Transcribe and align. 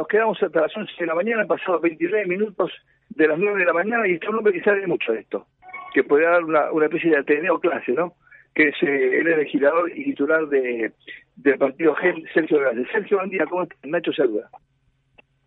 nos 0.00 0.08
quedamos 0.08 0.42
hasta 0.42 0.62
las 0.62 0.74
11 0.74 0.92
de 0.98 1.06
la 1.06 1.14
mañana, 1.14 1.46
pasados 1.46 1.82
29 1.82 2.24
minutos 2.24 2.72
de 3.10 3.28
las 3.28 3.38
9 3.38 3.58
de 3.58 3.66
la 3.66 3.74
mañana, 3.74 4.08
y 4.08 4.12
está 4.12 4.30
un 4.30 4.36
hombre 4.36 4.54
que 4.54 4.62
sabe 4.62 4.86
mucho 4.86 5.12
de 5.12 5.20
esto, 5.20 5.46
que 5.92 6.04
puede 6.04 6.24
dar 6.24 6.42
una, 6.42 6.72
una 6.72 6.86
especie 6.86 7.10
de 7.10 7.18
ateneo 7.18 7.60
clase, 7.60 7.92
¿no? 7.92 8.14
Que 8.54 8.68
es 8.68 8.76
eh, 8.82 9.18
él 9.18 9.26
es 9.26 9.36
legislador 9.36 9.90
y 9.94 10.04
titular 10.04 10.48
de, 10.48 10.92
del 11.36 11.58
partido 11.58 11.94
Sergio 12.32 12.60
Grande. 12.60 12.88
Sergio, 12.90 13.18
buen 13.18 13.28
día, 13.28 13.44
¿cómo 13.44 13.64
estás? 13.64 13.78
Nacho 13.82 14.10
saluda. 14.14 14.48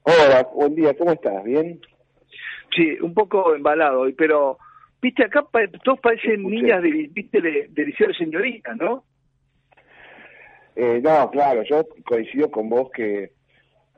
Hola, 0.03 0.47
buen 0.53 0.75
día, 0.75 0.95
¿cómo 0.95 1.13
estás? 1.13 1.43
¿Bien? 1.43 1.81
Sí, 2.75 2.95
un 3.01 3.15
poco 3.15 3.55
embalado 3.55 4.01
hoy, 4.01 4.13
pero, 4.13 4.59
viste, 5.01 5.23
acá 5.23 5.47
todos 5.83 5.99
parecen 5.99 6.43
niñas 6.43 6.83
de, 6.83 7.09
viste, 7.09 7.41
de, 7.41 7.69
de 7.71 7.85
liceo 7.85 8.09
de 8.09 8.13
señorita, 8.13 8.75
¿no? 8.75 9.03
Eh, 10.75 11.01
no, 11.03 11.31
claro, 11.31 11.63
yo 11.63 11.87
coincido 12.05 12.51
con 12.51 12.69
vos 12.69 12.91
que 12.91 13.31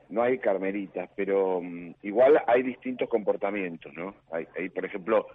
no 0.08 0.22
hay 0.22 0.38
carmelitas, 0.38 1.08
pero 1.14 1.60
mm, 1.62 1.94
igual 2.02 2.42
hay 2.46 2.62
distintos 2.62 3.08
comportamientos, 3.08 3.92
¿no? 3.94 4.14
Hay, 4.30 4.68
por 4.68 4.84
ejemplo, 4.84 5.26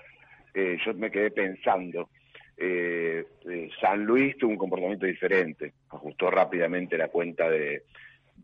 eh, 0.54 0.78
yo 0.86 0.94
me 0.94 1.12
quedé 1.12 1.32
pensando, 1.32 2.10
eh, 2.58 3.26
San 3.80 4.04
Luis 4.04 4.38
tuvo 4.38 4.52
un 4.52 4.58
comportamiento 4.58 5.06
diferente, 5.06 5.74
ajustó 5.90 6.30
rápidamente 6.30 6.98
la 6.98 7.08
cuenta 7.08 7.50
de, 7.50 7.84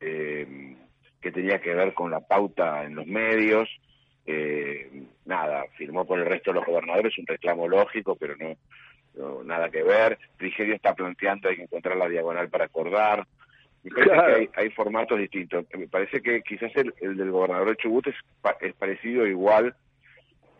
mm, 0.02 0.74
que 1.22 1.32
tenía 1.32 1.60
que 1.60 1.74
ver 1.74 1.94
con 1.94 2.12
la 2.12 2.22
pauta 2.22 2.84
en 2.84 2.96
los 2.96 3.08
medios, 3.08 3.70
nada, 5.26 5.66
firmó 5.78 6.06
por 6.06 6.20
el 6.20 6.26
resto 6.26 6.52
de 6.52 6.56
los 6.56 6.66
gobernadores 6.66 7.18
un 7.18 7.26
reclamo 7.26 7.66
lógico, 7.66 8.18
pero 8.18 8.36
no, 8.36 8.58
nada 9.44 9.70
que 9.70 9.84
ver. 9.84 10.18
Frigerio 10.38 10.76
está 10.76 10.94
planteando 10.94 11.50
hay 11.50 11.56
que 11.56 11.64
encontrar 11.64 11.98
la 11.98 12.10
diagonal 12.10 12.50
para 12.50 12.66
acordar. 12.66 13.26
Me 13.84 13.92
parece 13.92 14.50
que 14.52 14.60
hay, 14.60 14.70
formatos 14.72 15.20
distintos. 15.20 15.66
Me 15.78 15.88
parece 15.88 16.22
que 16.22 16.42
quizás 16.42 16.72
el, 16.76 16.94
del 17.16 17.32
gobernador 17.32 17.70
de 17.70 17.78
Chubut 17.78 18.08
es, 18.08 18.16
es 18.62 18.74
parecido 18.76 19.26
igual 19.26 19.76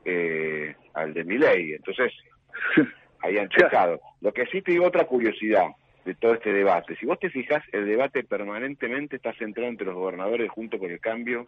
eh, 0.06 0.76
al 0.94 1.14
de 1.14 1.24
Miley. 1.24 1.74
Entonces, 1.74 2.14
ahí 3.20 3.38
han 3.38 3.50
chocado. 3.50 4.00
Lo 4.22 4.34
que 4.34 4.46
sí 4.48 4.62
te 4.62 4.72
digo 4.72 4.86
otra 4.86 5.06
curiosidad 5.06 5.68
de 6.06 6.16
todo 6.16 6.36
este 6.36 6.54
debate. 6.54 6.96
Si 6.96 7.06
vos 7.06 7.20
te 7.20 7.30
fijas, 7.30 7.64
el 7.74 7.86
debate 7.86 8.24
permanentemente 8.24 9.18
está 9.18 9.34
centrado 9.34 9.70
entre 9.70 9.88
los 9.88 9.96
gobernadores 9.96 10.50
junto 10.50 10.80
con 10.80 10.90
el 10.90 11.02
cambio 11.02 11.48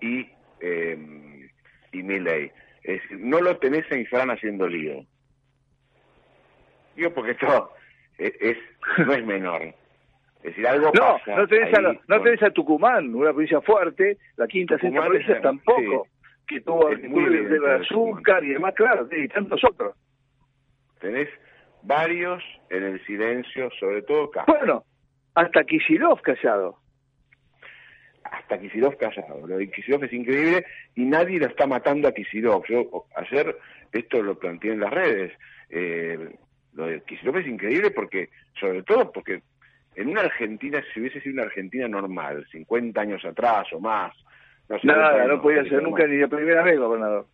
y, 0.00 0.28
eh, 0.60 1.48
y 1.92 2.02
Milley. 2.02 2.50
Es 2.82 3.02
decir, 3.02 3.20
no 3.20 3.40
lo 3.40 3.58
tenés 3.58 3.90
a 3.92 3.96
Infran 3.96 4.30
haciendo 4.30 4.66
lío 4.66 5.04
porque 7.08 7.30
esto 7.30 7.72
es, 8.18 8.58
no 8.98 9.12
es 9.14 9.24
menor. 9.24 9.74
Es 10.42 10.56
decir, 10.56 10.66
algo 10.66 10.90
no, 10.94 11.20
No 11.36 11.46
tenés, 11.46 11.74
a, 11.76 11.80
no 11.80 12.22
tenés 12.22 12.42
a 12.42 12.50
Tucumán, 12.50 13.14
una 13.14 13.30
provincia 13.30 13.60
fuerte, 13.60 14.16
la 14.36 14.46
quinta, 14.46 14.78
sexta 14.78 15.00
provincia 15.00 15.40
tampoco, 15.40 16.06
que 16.46 16.60
tuvo 16.62 16.88
de, 16.88 17.74
azúcar 17.80 18.42
y 18.44 18.54
demás, 18.54 18.74
claro, 18.74 19.06
y 19.10 19.28
tantos 19.28 19.62
otros. 19.64 19.94
Tenés 20.98 21.28
varios 21.82 22.42
en 22.70 22.84
el 22.84 23.04
silencio, 23.04 23.70
sobre 23.78 24.02
todo 24.02 24.30
Bueno, 24.46 24.84
hasta 25.34 25.64
Kisilov 25.64 26.22
callado. 26.22 26.78
Hasta 28.24 28.58
Kisilov 28.58 28.96
callado. 28.96 29.46
Lo 29.46 29.58
de 29.58 29.70
Kisilov 29.70 30.04
es 30.04 30.12
increíble 30.12 30.64
y 30.94 31.04
nadie 31.04 31.38
lo 31.38 31.46
está 31.46 31.66
matando 31.66 32.08
a 32.08 32.12
Kisilov. 32.12 32.64
Yo 32.66 33.06
ayer 33.16 33.56
esto 33.92 34.22
lo 34.22 34.38
planteé 34.38 34.72
en 34.72 34.80
las 34.80 34.90
redes. 34.90 35.32
Eh, 35.68 36.30
lo 36.74 36.86
de 36.86 37.02
Kicillof 37.02 37.36
es 37.36 37.46
increíble 37.46 37.90
porque, 37.90 38.30
sobre 38.58 38.82
todo 38.82 39.10
porque 39.12 39.42
en 40.00 40.08
una 40.08 40.22
Argentina, 40.22 40.82
si 40.92 41.00
hubiese 41.00 41.20
sido 41.20 41.34
una 41.34 41.42
Argentina 41.42 41.86
normal, 41.86 42.46
50 42.50 43.00
años 43.00 43.24
atrás 43.24 43.66
o 43.72 43.80
más, 43.80 44.14
no 44.68 44.78
Nada, 44.84 45.26
no 45.26 45.42
podía 45.42 45.64
ser 45.64 45.82
nunca 45.82 46.06
ni 46.06 46.16
de 46.16 46.28
primera 46.28 46.62
vez 46.62 46.78
gobernador. 46.78 47.26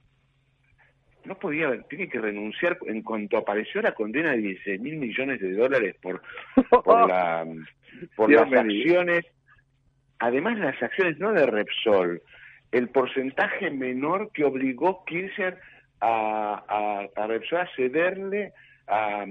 No 1.27 1.39
podía, 1.39 1.79
tiene 1.83 2.09
que 2.09 2.19
renunciar 2.19 2.79
en 2.87 3.03
cuanto 3.03 3.37
apareció 3.37 3.83
la 3.83 3.93
condena 3.93 4.31
de 4.31 4.39
16 4.39 4.81
mil 4.81 4.97
millones 4.97 5.41
de 5.41 5.53
dólares 5.53 5.97
por, 6.01 6.23
por, 6.71 7.09
la, 7.09 7.47
por 8.17 8.33
las 8.33 8.51
acciones, 8.51 9.27
además 10.19 10.59
las 10.59 10.83
acciones 10.83 11.19
no 11.19 11.33
de 11.33 11.47
Repsol, 11.47 12.23
el 12.73 12.89
porcentaje 12.89 13.71
menor 13.71 14.31
que 14.33 14.45
obligó 14.45 15.05
Kirchner 15.05 15.59
a, 16.01 16.65
a, 16.67 17.23
a 17.23 17.27
Repsol 17.27 17.61
a 17.61 17.69
cederle 17.77 18.53
a, 18.87 19.27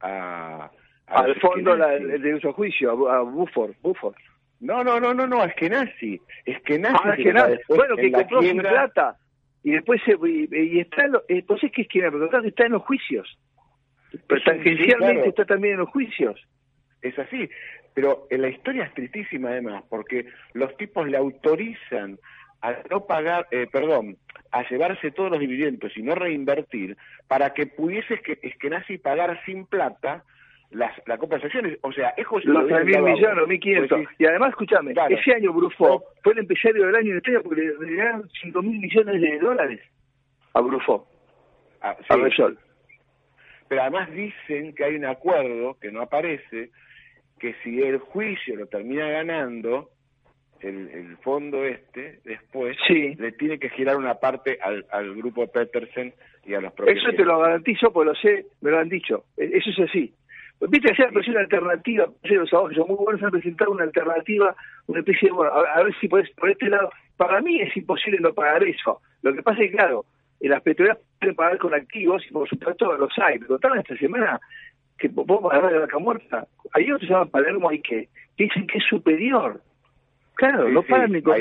a, 0.00 0.70
al 1.10 1.34
fondo 1.40 1.76
la, 1.76 1.88
de 1.98 2.34
uso 2.34 2.52
juicio, 2.52 3.10
a, 3.10 3.22
Buford, 3.22 3.74
Buford. 3.82 4.14
No, 4.60 4.84
no, 4.84 5.00
no, 5.00 5.14
no, 5.14 5.26
no, 5.26 5.44
es 5.44 5.54
que 5.54 5.70
nazi, 5.70 6.20
es 6.44 6.60
que 6.62 6.78
nazi. 6.78 6.96
Ah, 7.02 7.14
es 7.16 7.24
que 7.24 7.32
nazi. 7.32 7.58
Bueno, 7.68 7.96
que 7.96 8.12
compró 8.12 8.42
sin 8.42 8.58
plata 8.58 9.16
y 9.62 9.72
después 9.72 10.00
se, 10.04 10.16
y, 10.22 10.80
está, 10.80 11.04
entonces 11.28 11.72
que 11.72 11.82
es 11.82 11.88
que 11.88 12.00
está 12.44 12.66
en 12.66 12.72
los 12.72 12.82
juicios. 12.82 13.38
Pero 14.26 14.42
tangencialmente 14.42 15.28
está 15.28 15.44
también 15.44 15.74
en 15.74 15.80
los 15.80 15.90
juicios. 15.90 16.40
Es 17.00 17.18
así, 17.18 17.48
pero 17.94 18.26
en 18.30 18.42
la 18.42 18.48
historia 18.48 18.84
es 18.84 18.94
tristísima 18.94 19.50
además, 19.50 19.84
porque 19.88 20.26
los 20.52 20.76
tipos 20.76 21.08
le 21.08 21.16
autorizan 21.16 22.18
a 22.62 22.76
no 22.90 23.06
pagar, 23.06 23.46
eh, 23.50 23.66
perdón, 23.70 24.18
a 24.50 24.68
llevarse 24.68 25.10
todos 25.12 25.30
los 25.30 25.40
dividendos 25.40 25.96
y 25.96 26.02
no 26.02 26.14
reinvertir 26.14 26.96
para 27.26 27.54
que 27.54 27.66
pudiese 27.66 28.20
Eskenazi 28.42 28.98
pagar 28.98 29.40
sin 29.46 29.66
plata 29.66 30.24
las, 30.70 30.92
las 31.06 31.18
compensaciones. 31.18 31.78
O 31.82 31.92
sea, 31.92 32.10
es 32.16 32.26
José 32.26 32.48
Los 32.48 32.64
3.000 32.64 32.84
millones, 32.84 33.36
los 33.36 33.48
1.500. 33.48 33.88
Pues 33.88 34.08
y 34.18 34.26
además, 34.26 34.50
escúchame, 34.50 34.94
ese 35.10 35.34
año 35.34 35.52
Brufó 35.52 36.04
fue 36.22 36.32
el 36.32 36.40
empresario 36.40 36.86
del 36.86 36.94
año 36.94 37.10
en 37.12 37.16
España 37.18 37.40
porque 37.42 37.62
le 37.62 37.76
regalaron 37.76 38.28
5.000 38.44 38.62
millones 38.62 39.20
de 39.20 39.38
dólares 39.38 39.80
a 40.54 40.60
Brufó, 40.60 41.06
ah, 41.82 41.96
a 42.08 42.16
Resol. 42.16 42.58
Pero 43.68 43.82
además 43.82 44.10
dicen 44.12 44.74
que 44.74 44.84
hay 44.84 44.96
un 44.96 45.04
acuerdo 45.04 45.76
que 45.80 45.92
no 45.92 46.02
aparece, 46.02 46.70
que 47.38 47.54
si 47.62 47.80
el 47.82 47.98
juicio 47.98 48.56
lo 48.56 48.66
termina 48.66 49.08
ganando, 49.08 49.90
el, 50.60 51.16
fondo 51.22 51.64
este 51.64 52.20
después 52.24 52.76
le 52.88 53.32
tiene 53.32 53.58
que 53.58 53.70
girar 53.70 53.96
una 53.96 54.14
parte 54.14 54.58
al, 54.60 54.84
al 54.90 55.14
grupo 55.14 55.46
Petersen 55.46 56.12
y 56.44 56.54
a 56.54 56.60
los 56.60 56.72
propios. 56.72 56.98
Eso 56.98 57.16
te 57.16 57.24
lo 57.24 57.38
garantizo, 57.38 57.92
pues 57.92 58.06
lo 58.06 58.14
sé, 58.14 58.46
me 58.60 58.70
lo 58.70 58.78
han 58.78 58.88
dicho. 58.88 59.24
E, 59.36 59.50
eso 59.54 59.70
es 59.70 59.78
así. 59.88 60.12
Viste, 60.68 60.92
hacer 60.92 61.10
una 61.10 61.40
alternativa, 61.40 62.06
los 62.22 62.52
abogados 62.52 62.76
son 62.76 62.88
muy 62.88 62.96
buenos 62.96 63.30
presentar 63.30 63.68
una 63.68 63.84
alternativa, 63.84 64.54
una 64.86 65.00
especie 65.00 65.28
de, 65.28 65.34
bueno, 65.34 65.52
a, 65.52 65.82
ver 65.82 65.94
si 66.00 66.08
por, 66.08 66.22
por 66.34 66.50
este 66.50 66.68
lado, 66.68 66.90
para 67.16 67.40
mí 67.40 67.60
es 67.60 67.74
imposible 67.76 68.18
no 68.20 68.34
pagar 68.34 68.62
eso. 68.64 69.00
Lo 69.22 69.32
que 69.34 69.42
pasa 69.42 69.62
es 69.62 69.70
que, 69.70 69.76
claro, 69.76 70.04
las 70.40 70.62
petroleras 70.62 70.98
pueden 71.18 71.34
pagar 71.34 71.58
con 71.58 71.74
activos 71.74 72.22
y 72.28 72.32
por 72.32 72.48
supuesto 72.48 72.92
los 72.96 73.12
hay, 73.18 73.38
pero 73.38 73.58
tal 73.58 73.78
esta 73.78 73.96
semana 73.96 74.40
que 74.98 75.08
vos 75.08 75.40
pagar 75.42 75.72
de 75.72 75.78
vaca 75.78 75.98
muerta. 75.98 76.46
Hay 76.72 76.84
otro 76.84 76.98
que 76.98 77.06
se 77.06 77.12
llama 77.12 77.30
Palermo 77.30 77.72
y 77.72 77.80
que 77.80 78.08
dicen 78.36 78.66
que 78.66 78.78
es 78.78 78.84
superior 78.84 79.60
Claro, 80.40 80.70
no 80.70 80.82
pagan 80.82 81.12
ni 81.12 81.20
con 81.20 81.38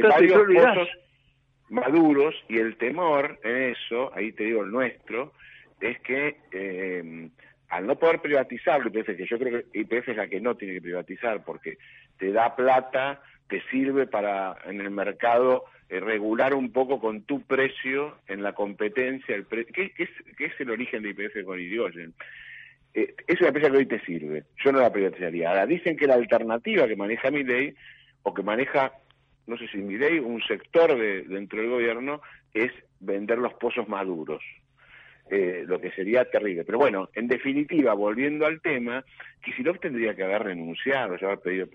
maduros 1.69 2.35
y 2.50 2.58
el 2.58 2.75
temor 2.75 3.40
en 3.44 3.72
eso, 3.72 4.12
ahí 4.13 4.34
te 4.34 4.44
digo 4.44 4.63
el 4.63 4.72
nuestro, 4.72 5.31
es 5.79 5.97
que 6.02 6.35
eh, 6.52 7.29
al 7.69 7.85
no 7.85 7.97
poder 7.97 8.19
privatizar 8.19 8.81
IPF, 8.85 9.16
que 9.16 9.25
yo 9.25 9.38
creo 9.38 9.63
que 9.63 9.80
IPF 9.80 10.09
es 10.09 10.18
la 10.18 10.28
que 10.28 10.41
no 10.41 10.56
tiene 10.56 10.74
que 10.75 10.81
privatizar 10.81 11.44
porque 11.44 11.78
te 12.18 12.31
da 12.31 12.56
plata, 12.56 13.22
te 13.47 13.62
sirve 13.69 14.07
para 14.07 14.57
en 14.66 14.81
el 14.81 14.90
mercado 14.90 15.66
eh, 15.88 16.00
regular 16.00 16.53
un 16.53 16.72
poco 16.72 17.00
con 17.00 17.24
tu 17.24 17.41
precio 17.41 18.18
en 18.28 18.44
la 18.44 18.53
competencia, 18.53 19.35
el 19.35 19.46
¿Qué, 19.47 19.94
es, 19.97 20.09
¿qué, 20.38 20.46
es, 20.46 20.59
el 20.59 20.72
origen 20.72 21.03
de 21.03 21.09
IPF 21.09 21.44
con 21.46 21.59
Idiogen? 21.59 22.13
Eh, 22.94 23.13
es 23.28 23.40
una 23.40 23.50
empresa 23.50 23.69
que 23.69 23.78
hoy 23.78 23.85
te 23.85 24.03
sirve, 24.06 24.46
yo 24.63 24.72
no 24.72 24.79
la 24.79 24.91
privatizaría. 24.91 25.50
Ahora, 25.50 25.68
dicen 25.68 25.96
que 25.96 26.08
la 26.08 26.16
alternativa 26.16 26.88
que 26.88 26.96
maneja 26.96 27.29
mi 27.29 27.44
ley 27.44 27.75
o 28.24 28.34
que 28.34 28.41
maneja, 28.41 28.94
no 29.46 29.58
sé 29.58 29.68
si 29.68 29.78
miré, 29.78 30.19
un 30.19 30.41
sector 30.41 30.97
de, 30.97 31.23
dentro 31.23 31.59
del 31.59 31.70
gobierno 31.70 32.22
es 32.53 32.72
vender 32.99 33.38
los 33.38 33.53
pozos 33.53 33.88
maduros. 33.88 34.43
Eh, 35.31 35.64
lo 35.67 35.79
que 35.79 35.91
sería 35.91 36.26
terrible. 36.26 36.64
Pero 36.64 36.79
bueno, 36.79 37.09
en 37.14 37.28
definitiva, 37.28 37.93
volviendo 37.93 38.47
al 38.47 38.61
tema, 38.61 39.05
Kisilov 39.43 39.79
tendría 39.79 40.16
que 40.16 40.23
haber 40.23 40.41
renunciado, 40.41 41.17
ya 41.17 41.28
haber 41.28 41.40
pedido, 41.40 41.67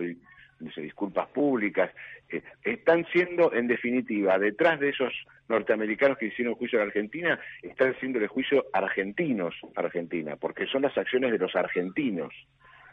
disculpas 0.59 1.29
públicas. 1.29 1.91
Eh, 2.29 2.43
están 2.65 3.07
siendo, 3.13 3.53
en 3.53 3.69
definitiva, 3.69 4.39
detrás 4.39 4.81
de 4.81 4.89
esos 4.89 5.13
norteamericanos 5.49 6.19
que 6.19 6.27
hicieron 6.27 6.55
juicio 6.55 6.81
a 6.81 6.83
la 6.83 6.87
Argentina, 6.87 7.39
están 7.63 7.95
haciéndole 7.95 8.27
juicio 8.27 8.65
argentinos 8.73 9.55
a 9.77 9.81
Argentina, 9.83 10.35
porque 10.35 10.67
son 10.67 10.83
las 10.83 10.97
acciones 10.99 11.31
de 11.31 11.39
los 11.39 11.55
argentinos, 11.55 12.35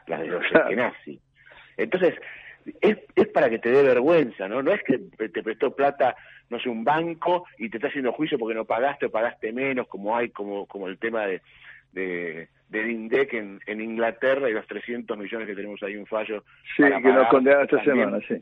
las 0.06 0.22
de 0.22 0.28
los 0.28 0.44
nazi. 0.76 1.20
Entonces, 1.76 2.14
es, 2.82 2.98
es 3.16 3.28
para 3.30 3.50
que 3.50 3.58
te 3.58 3.72
dé 3.72 3.82
vergüenza, 3.82 4.48
¿no? 4.48 4.62
No 4.62 4.74
es 4.74 4.84
que 4.84 5.00
te 5.28 5.42
prestó 5.42 5.76
plata, 5.76 6.16
no 6.52 6.60
sé, 6.60 6.70
un 6.70 6.84
banco 6.84 7.46
y 7.58 7.70
te 7.70 7.78
está 7.78 7.88
haciendo 7.88 8.12
juicio 8.12 8.38
porque 8.38 8.54
no 8.54 8.66
pagaste 8.66 9.06
o 9.06 9.12
pagaste 9.12 9.54
menos, 9.54 9.88
como 9.88 10.16
hay, 10.16 10.30
como, 10.30 10.68
como 10.68 10.88
el 10.88 11.00
tema 11.00 11.26
de, 11.26 11.42
de, 11.94 12.92
INDEC 12.92 13.34
en, 13.34 13.60
en 13.66 13.82
Inglaterra 13.82 14.50
y 14.50 14.54
los 14.54 14.68
300 14.68 15.18
millones 15.18 15.48
que 15.48 15.56
tenemos 15.56 15.82
ahí 15.82 15.96
un 15.96 16.06
fallo. 16.06 16.44
Sí, 16.76 16.84
que 16.84 17.00
nos 17.00 17.30
condenaron 17.30 17.64
esta 17.64 17.84
semana, 17.86 18.20
sí. 18.28 18.36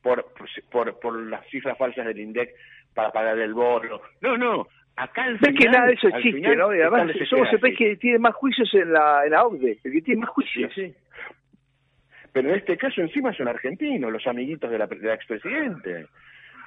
por, 0.00 0.32
por, 0.70 0.98
por 1.00 1.20
las 1.26 1.44
cifras 1.48 1.76
falsas 1.76 2.06
del 2.06 2.20
INDEC 2.20 2.54
para 2.94 3.10
pagar 3.10 3.36
el 3.38 3.52
borro. 3.52 4.00
No, 4.20 4.38
no, 4.38 4.68
acá 4.94 5.24
al 5.24 5.38
final, 5.38 5.54
que 5.56 5.68
nada 5.68 5.86
de 5.86 5.94
eso 5.94 6.08
existe, 6.08 6.56
¿no? 6.56 6.72
Y 6.72 6.80
además 6.80 7.16
somos 7.28 7.52
el 7.52 7.58
país 7.58 7.76
que 7.76 7.96
tiene 7.96 8.20
más 8.20 8.34
juicios 8.36 8.72
en 8.74 8.92
la, 8.92 9.24
en 9.24 9.32
la 9.32 9.44
OCDE, 9.44 9.80
el 9.82 9.92
que 9.92 10.02
tiene 10.02 10.20
más 10.20 10.30
juicios. 10.30 10.72
Sí, 10.72 10.94
Pero 12.32 12.48
en 12.48 12.54
este 12.54 12.76
caso 12.76 13.00
encima 13.00 13.32
son 13.32 13.48
argentinos, 13.48 14.12
los 14.12 14.26
amiguitos 14.28 14.70
de 14.70 14.78
la, 14.78 14.86
de 14.86 14.98
la 14.98 15.14
expresidente. 15.14 16.06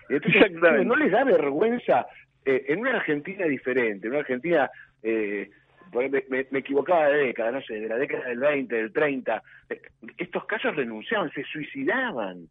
Entonces, 0.09 0.51
no 0.85 0.95
les 0.95 1.11
da 1.11 1.23
vergüenza 1.23 2.07
eh, 2.45 2.65
en 2.67 2.79
una 2.79 2.95
Argentina 2.95 3.45
diferente, 3.45 4.07
en 4.07 4.13
una 4.13 4.21
Argentina, 4.21 4.69
eh, 5.03 5.49
me, 5.93 6.45
me, 6.51 6.59
equivocaba 6.59 7.07
de 7.07 7.27
década, 7.27 7.51
no 7.51 7.61
sé, 7.61 7.79
de 7.79 7.87
la 7.87 7.97
década 7.97 8.27
del 8.27 8.39
20, 8.39 8.75
del 8.75 8.93
30, 8.93 9.43
eh, 9.69 9.81
estos 10.17 10.45
casos 10.45 10.75
renunciaban, 10.75 11.31
se 11.31 11.43
suicidaban. 11.43 12.47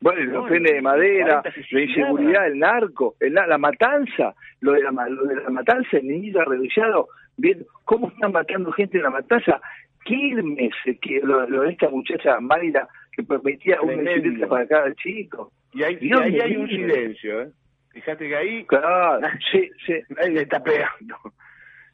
Bueno, 0.00 0.20
los 0.32 0.48
penes 0.48 0.72
de 0.72 0.80
madera, 0.80 1.42
la 1.70 1.80
inseguridad, 1.82 2.46
el 2.46 2.58
narco, 2.58 3.16
la 3.20 3.58
matanza, 3.58 4.34
lo 4.60 4.72
de 4.72 4.82
la, 4.82 4.90
lo 4.90 5.24
de 5.24 5.36
la 5.36 5.50
matanza, 5.50 5.98
el 5.98 6.08
niñito 6.08 6.40
arreduciado, 6.40 7.08
viendo 7.36 7.66
cómo 7.84 8.08
están 8.08 8.32
matando 8.32 8.72
gente 8.72 8.96
en 8.96 9.04
la 9.04 9.10
matanza. 9.10 9.60
Quilmes, 10.02 10.72
que 11.02 11.20
lo, 11.22 11.46
de 11.46 11.70
esta 11.70 11.90
muchacha 11.90 12.40
Mayra 12.40 12.88
que 13.12 13.22
permitía 13.22 13.82
un 13.82 14.02
para 14.48 14.66
cada 14.66 14.94
chico. 14.94 15.52
Y, 15.72 15.82
ahí 15.82 16.10
hay 16.12 16.56
un 16.56 16.68
silencio, 16.68 17.42
¿eh? 17.42 17.50
Fíjate 17.92 18.28
que 18.28 18.36
ahí... 18.36 18.64
Claro, 18.66 19.26
sí, 19.50 19.70
sí. 19.84 19.94
Ahí 20.22 20.32
le 20.32 20.42
está 20.42 20.62
pegando. 20.62 21.16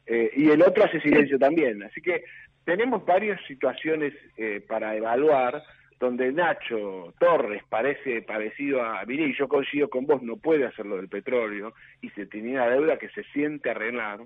Eh, 0.05 0.31
y 0.35 0.49
el 0.49 0.61
otro 0.61 0.83
hace 0.83 1.01
silencio 1.01 1.39
también. 1.39 1.81
Así 1.83 2.01
que 2.01 2.23
tenemos 2.63 3.05
varias 3.05 3.39
situaciones 3.47 4.13
eh, 4.37 4.63
para 4.67 4.95
evaluar 4.95 5.63
donde 5.99 6.31
Nacho 6.31 7.13
Torres 7.19 7.63
parece 7.67 8.21
parecido 8.21 8.83
a 8.83 9.03
Vini, 9.05 9.33
yo 9.35 9.47
coincido 9.47 9.89
con 9.89 10.05
vos, 10.05 10.21
no 10.21 10.37
puede 10.37 10.65
hacer 10.65 10.85
lo 10.85 10.97
del 10.97 11.09
petróleo, 11.09 11.73
y 12.01 12.09
se 12.11 12.27
tenía 12.27 12.63
una 12.63 12.69
deuda 12.69 12.97
que 12.99 13.09
se 13.09 13.23
siente 13.33 13.71
arreglar 13.71 14.19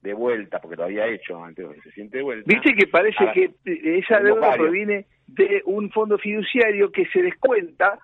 de 0.00 0.14
vuelta, 0.14 0.60
porque 0.60 0.76
lo 0.76 0.84
había 0.84 1.06
hecho 1.06 1.42
antes, 1.42 1.66
se 1.82 1.90
siente 1.92 2.18
de 2.18 2.22
vuelta. 2.22 2.44
Viste 2.46 2.74
que 2.74 2.86
parece 2.86 3.24
que 3.32 3.50
esa 3.98 4.20
deuda 4.20 4.54
proviene 4.54 5.06
de 5.26 5.62
un 5.66 5.90
fondo 5.90 6.18
fiduciario 6.18 6.90
que 6.90 7.06
se 7.06 7.22
descuenta 7.22 7.98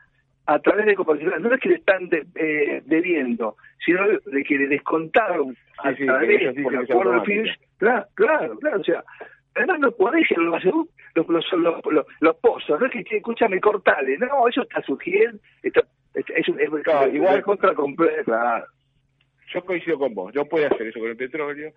a 0.51 0.59
través 0.59 0.85
de 0.85 0.97
cooperativas. 0.97 1.41
No 1.41 1.55
es 1.55 1.61
que 1.61 1.69
le 1.69 1.75
están 1.77 2.09
eh, 2.35 2.83
debiendo, 2.85 3.57
sino 3.85 4.05
de 4.09 4.43
que 4.43 4.59
le 4.59 4.67
descontaron 4.67 5.57
a 5.79 5.95
través 5.95 6.61
por 6.61 6.77
acuerdo 6.77 7.25
fiduciario. 7.25 7.63
Claro, 7.79 8.07
claro, 8.15 8.59
claro, 8.59 8.81
o 8.81 8.85
sea, 8.85 9.05
además 9.55 9.79
no 9.79 9.93
podés 9.93 10.29
los, 10.33 10.65
los, 11.15 11.29
los, 11.29 11.53
los, 11.53 12.07
los 12.19 12.37
pozos, 12.37 12.81
no 12.81 12.87
es 12.87 12.93
que, 12.93 13.17
escúchame, 13.17 13.61
cortale, 13.61 14.19
no, 14.19 14.49
eso 14.49 14.63
está 14.63 14.83
surgiendo, 14.83 15.39
está, 15.63 15.83
es, 16.15 16.25
es, 16.29 16.49
es, 16.49 17.15
igual 17.15 17.43
contra 17.43 17.73
completa. 17.73 18.67
Yo 19.55 19.65
coincido 19.65 20.01
con 20.01 20.15
vos, 20.15 20.33
yo 20.35 20.47
puedo 20.47 20.67
hacer 20.67 20.89
eso 20.89 20.99
con 20.99 21.11
el 21.11 21.17
petróleo. 21.17 21.73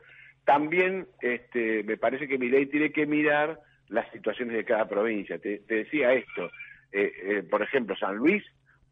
También 0.45 1.05
este, 1.21 1.83
me 1.83 1.97
parece 1.97 2.27
que 2.27 2.39
mi 2.39 2.49
ley 2.49 2.65
tiene 2.65 2.91
que 2.91 3.05
mirar 3.05 3.59
las 3.89 4.11
situaciones 4.11 4.55
de 4.55 4.65
cada 4.65 4.87
provincia. 4.89 5.37
Te, 5.37 5.61
decía 5.67 6.13
esto, 6.13 6.49
eh, 6.91 7.11
eh, 7.23 7.43
por 7.49 7.61
ejemplo, 7.61 7.95
San 7.95 8.15
Luis 8.15 8.43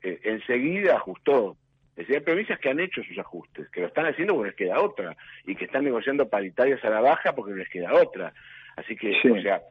eh, 0.02 0.20
enseguida 0.24 0.96
ajustó. 0.96 1.58
Decía, 1.96 2.18
hay 2.18 2.24
provincias 2.24 2.60
que 2.60 2.70
han 2.70 2.80
hecho 2.80 3.04
sus 3.04 3.18
ajustes, 3.18 3.70
que 3.70 3.82
lo 3.82 3.88
están 3.88 4.06
haciendo 4.06 4.34
porque 4.34 4.50
les 4.50 4.58
queda 4.58 4.82
otra, 4.82 5.16
y 5.46 5.56
que 5.56 5.66
están 5.66 5.84
negociando 5.84 6.30
paritarias 6.30 6.84
a 6.84 6.90
la 6.90 7.02
baja 7.02 7.34
porque 7.34 7.54
les 7.54 7.70
queda 7.70 7.94
otra. 7.94 8.34
Así 8.78 8.96
que, 8.96 9.12
o 9.30 9.42
sea, 9.42 9.62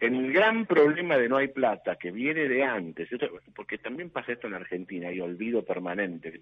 el 0.00 0.32
gran 0.32 0.64
problema 0.64 1.18
de 1.18 1.28
no 1.28 1.36
hay 1.36 1.48
plata, 1.48 1.96
que 1.96 2.10
viene 2.10 2.48
de 2.48 2.64
antes, 2.64 3.08
porque 3.54 3.76
también 3.78 4.10
pasa 4.10 4.32
esto 4.32 4.46
en 4.46 4.54
Argentina, 4.54 5.08
hay 5.08 5.20
olvido 5.20 5.62
permanente, 5.62 6.32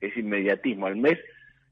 es 0.00 0.16
inmediatismo. 0.16 0.86
Al 0.86 0.96
mes 0.96 1.18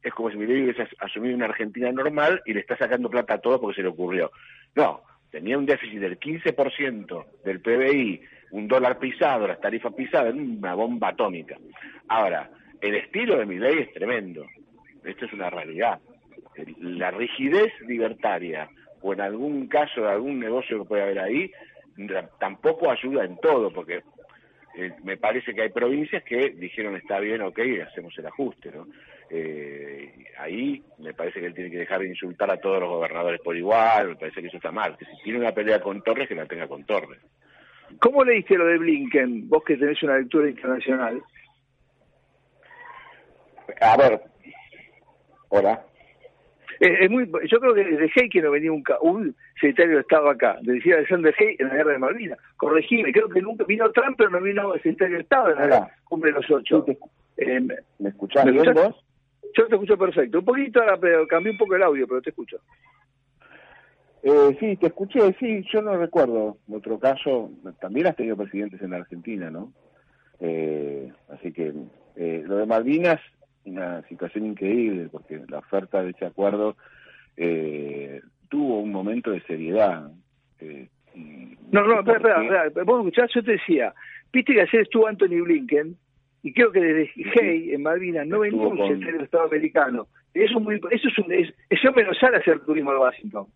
es 0.02 0.14
como 0.14 0.30
si 0.30 0.36
me 0.36 0.46
hubiese 0.46 0.88
asumido 0.98 1.34
una 1.34 1.46
Argentina 1.46 1.92
normal 1.92 2.40
y 2.46 2.54
le 2.54 2.60
está 2.60 2.76
sacando 2.76 3.10
plata 3.10 3.34
a 3.34 3.38
todos 3.38 3.60
porque 3.60 3.76
se 3.76 3.82
le 3.82 3.88
ocurrió. 3.88 4.30
No, 4.74 5.02
tenía 5.30 5.58
un 5.58 5.66
déficit 5.66 6.00
del 6.00 6.18
15% 6.18 7.26
del 7.44 7.60
PBI, 7.60 8.22
un 8.56 8.68
dólar 8.68 8.98
pisado, 8.98 9.46
las 9.46 9.60
tarifas 9.60 9.92
pisadas, 9.92 10.34
una 10.34 10.72
bomba 10.72 11.08
atómica. 11.08 11.58
Ahora, 12.08 12.48
el 12.80 12.94
estilo 12.94 13.36
de 13.36 13.44
mi 13.44 13.58
ley 13.58 13.80
es 13.80 13.92
tremendo. 13.92 14.46
Esto 15.04 15.26
es 15.26 15.32
una 15.34 15.50
realidad. 15.50 16.00
La 16.80 17.10
rigidez 17.10 17.70
libertaria, 17.86 18.66
o 19.02 19.12
en 19.12 19.20
algún 19.20 19.68
caso 19.68 20.00
de 20.00 20.08
algún 20.08 20.40
negocio 20.40 20.78
que 20.78 20.88
puede 20.88 21.02
haber 21.02 21.18
ahí, 21.18 21.52
tampoco 22.38 22.90
ayuda 22.90 23.26
en 23.26 23.36
todo, 23.42 23.70
porque 23.70 24.02
eh, 24.74 24.92
me 25.04 25.18
parece 25.18 25.52
que 25.52 25.60
hay 25.60 25.68
provincias 25.68 26.24
que 26.24 26.48
dijeron 26.56 26.96
está 26.96 27.20
bien, 27.20 27.42
ok, 27.42 27.60
hacemos 27.86 28.16
el 28.18 28.26
ajuste, 28.26 28.70
¿no? 28.72 28.86
Eh, 29.28 30.14
ahí 30.38 30.82
me 30.98 31.12
parece 31.12 31.40
que 31.40 31.46
él 31.46 31.54
tiene 31.54 31.70
que 31.70 31.78
dejar 31.78 32.00
de 32.00 32.08
insultar 32.08 32.50
a 32.50 32.56
todos 32.56 32.80
los 32.80 32.88
gobernadores 32.88 33.40
por 33.42 33.54
igual, 33.54 34.08
me 34.08 34.16
parece 34.16 34.40
que 34.40 34.48
eso 34.48 34.56
está 34.56 34.72
mal, 34.72 34.96
que 34.96 35.04
si 35.04 35.22
tiene 35.24 35.40
una 35.40 35.52
pelea 35.52 35.78
con 35.80 36.00
Torres, 36.02 36.26
que 36.26 36.34
la 36.34 36.46
tenga 36.46 36.66
con 36.66 36.84
Torres. 36.84 37.20
¿Cómo 38.00 38.24
leíste 38.24 38.56
lo 38.56 38.66
de 38.66 38.78
Blinken, 38.78 39.48
vos 39.48 39.62
que 39.64 39.76
tenés 39.76 40.02
una 40.02 40.18
lectura 40.18 40.48
internacional? 40.48 41.22
A 43.80 43.96
ver, 43.96 44.20
hola. 45.48 45.84
Eh, 46.80 47.04
es 47.04 47.10
muy, 47.10 47.30
yo 47.48 47.58
creo 47.58 47.74
que 47.74 47.84
desde 47.84 48.10
Hey 48.14 48.28
que 48.28 48.42
no 48.42 48.50
venía 48.50 48.70
un, 48.70 48.84
un 49.00 49.34
secretario 49.54 49.94
de 49.94 50.00
Estado 50.02 50.28
acá, 50.28 50.58
decía 50.62 50.96
Alexander 50.96 51.34
Hey 51.36 51.56
en 51.58 51.68
la 51.68 51.74
guerra 51.74 51.92
de 51.92 51.98
Malvinas. 51.98 52.38
Corregime, 52.56 53.12
creo 53.12 53.28
que 53.28 53.40
nunca 53.40 53.64
vino 53.64 53.90
Trump, 53.92 54.16
pero 54.18 54.30
no 54.30 54.40
vino 54.40 54.74
el 54.74 54.82
secretario 54.82 55.16
de 55.16 55.22
Estado 55.22 55.50
en 55.50 55.70
la 55.70 55.90
cumbre 56.04 56.32
de 56.32 56.40
los 56.40 56.50
ocho. 56.50 56.84
Eh, 57.38 57.60
¿Me 57.98 58.08
escuchás 58.08 58.44
bien 58.44 58.74
vos? 58.74 59.04
Yo 59.56 59.66
te 59.66 59.74
escucho 59.74 59.96
perfecto. 59.96 60.40
Un 60.40 60.44
poquito, 60.44 60.80
pero 61.00 61.26
cambié 61.26 61.52
un 61.52 61.58
poco 61.58 61.76
el 61.76 61.82
audio, 61.82 62.06
pero 62.06 62.20
te 62.20 62.30
escucho. 62.30 62.58
Eh, 64.28 64.56
sí, 64.58 64.76
te 64.76 64.88
escuché, 64.88 65.20
sí, 65.38 65.64
yo 65.72 65.82
no 65.82 65.96
recuerdo. 65.96 66.56
Otro 66.68 66.98
caso, 66.98 67.52
también 67.80 68.08
has 68.08 68.16
tenido 68.16 68.36
presidentes 68.36 68.82
en 68.82 68.90
la 68.90 68.96
Argentina, 68.96 69.50
¿no? 69.50 69.72
Eh, 70.40 71.12
así 71.28 71.52
que 71.52 71.72
eh, 72.16 72.42
lo 72.44 72.56
de 72.56 72.66
Malvinas, 72.66 73.20
una 73.66 74.02
situación 74.08 74.46
increíble, 74.46 75.08
porque 75.12 75.40
la 75.48 75.58
oferta 75.58 76.02
de 76.02 76.10
ese 76.10 76.26
acuerdo 76.26 76.76
eh, 77.36 78.20
tuvo 78.48 78.80
un 78.80 78.90
momento 78.90 79.30
de 79.30 79.42
seriedad. 79.42 80.10
Eh, 80.58 80.88
no, 81.70 81.86
no, 81.86 82.00
espera, 82.00 82.42
espera, 82.42 82.66
espera, 82.66 82.84
vos 82.84 82.98
escuchás, 82.98 83.30
yo 83.32 83.44
te 83.44 83.52
decía, 83.52 83.94
viste 84.32 84.54
que 84.54 84.62
ayer 84.62 84.80
estuvo 84.80 85.06
Anthony 85.06 85.40
Blinken, 85.40 85.96
y 86.42 86.52
creo 86.52 86.72
que 86.72 86.80
desde 86.80 87.12
Hey 87.14 87.70
en 87.72 87.82
Malvinas 87.84 88.26
no 88.26 88.40
venía 88.40 88.60
un 88.60 88.76
secretario 88.76 89.18
del 89.18 89.24
Estado 89.24 89.44
americano. 89.44 90.08
Eso, 90.34 90.58
muy, 90.58 90.80
eso 90.90 91.08
es 91.08 91.18
un, 91.18 91.32
es, 91.32 91.54
ese 91.70 91.86
hombre 91.86 92.04
no 92.04 92.14
sale 92.14 92.38
a 92.38 92.40
hacer 92.40 92.58
turismo 92.64 92.90
en 92.90 92.98
Washington. 92.98 93.46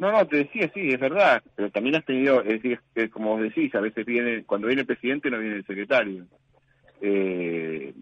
No, 0.00 0.10
no, 0.10 0.26
te 0.26 0.38
decía, 0.38 0.70
sí, 0.72 0.88
es 0.88 0.98
verdad, 0.98 1.42
pero 1.54 1.70
también 1.70 1.96
has 1.96 2.06
tenido, 2.06 2.40
es 2.40 2.62
decir, 2.62 2.80
como 3.10 3.32
vos 3.36 3.42
decís, 3.42 3.74
a 3.74 3.80
veces 3.80 4.06
viene, 4.06 4.44
cuando 4.44 4.66
viene 4.66 4.80
el 4.80 4.86
presidente 4.86 5.30
no 5.30 5.38
viene 5.38 5.56
el 5.56 5.66
secretario. 5.66 6.24
Eh, 7.02 7.92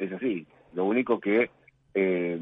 es 0.00 0.12
así. 0.12 0.48
Lo 0.72 0.84
único 0.86 1.20
que, 1.20 1.48
eh, 1.94 2.40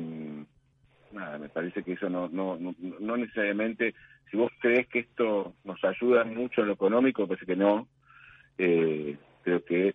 nada, 1.13 1.37
me 1.37 1.51
parece 1.51 1.83
que 1.83 1.93
eso 1.93 2.09
no, 2.09 2.31
no, 2.31 2.57
no, 2.59 2.75
no 2.99 3.17
necesariamente, 3.19 3.95
si 4.31 4.39
vos 4.39 4.51
crees 4.63 4.87
que 4.87 5.01
esto 5.01 5.53
nos 5.65 5.85
ayuda 5.85 6.25
mucho 6.25 6.63
en 6.63 6.69
lo 6.69 6.73
económico, 6.73 7.29
parece 7.29 7.45
que 7.45 7.57
no. 7.57 7.89
Eh, 8.57 9.19
creo 9.43 9.63
que 9.63 9.95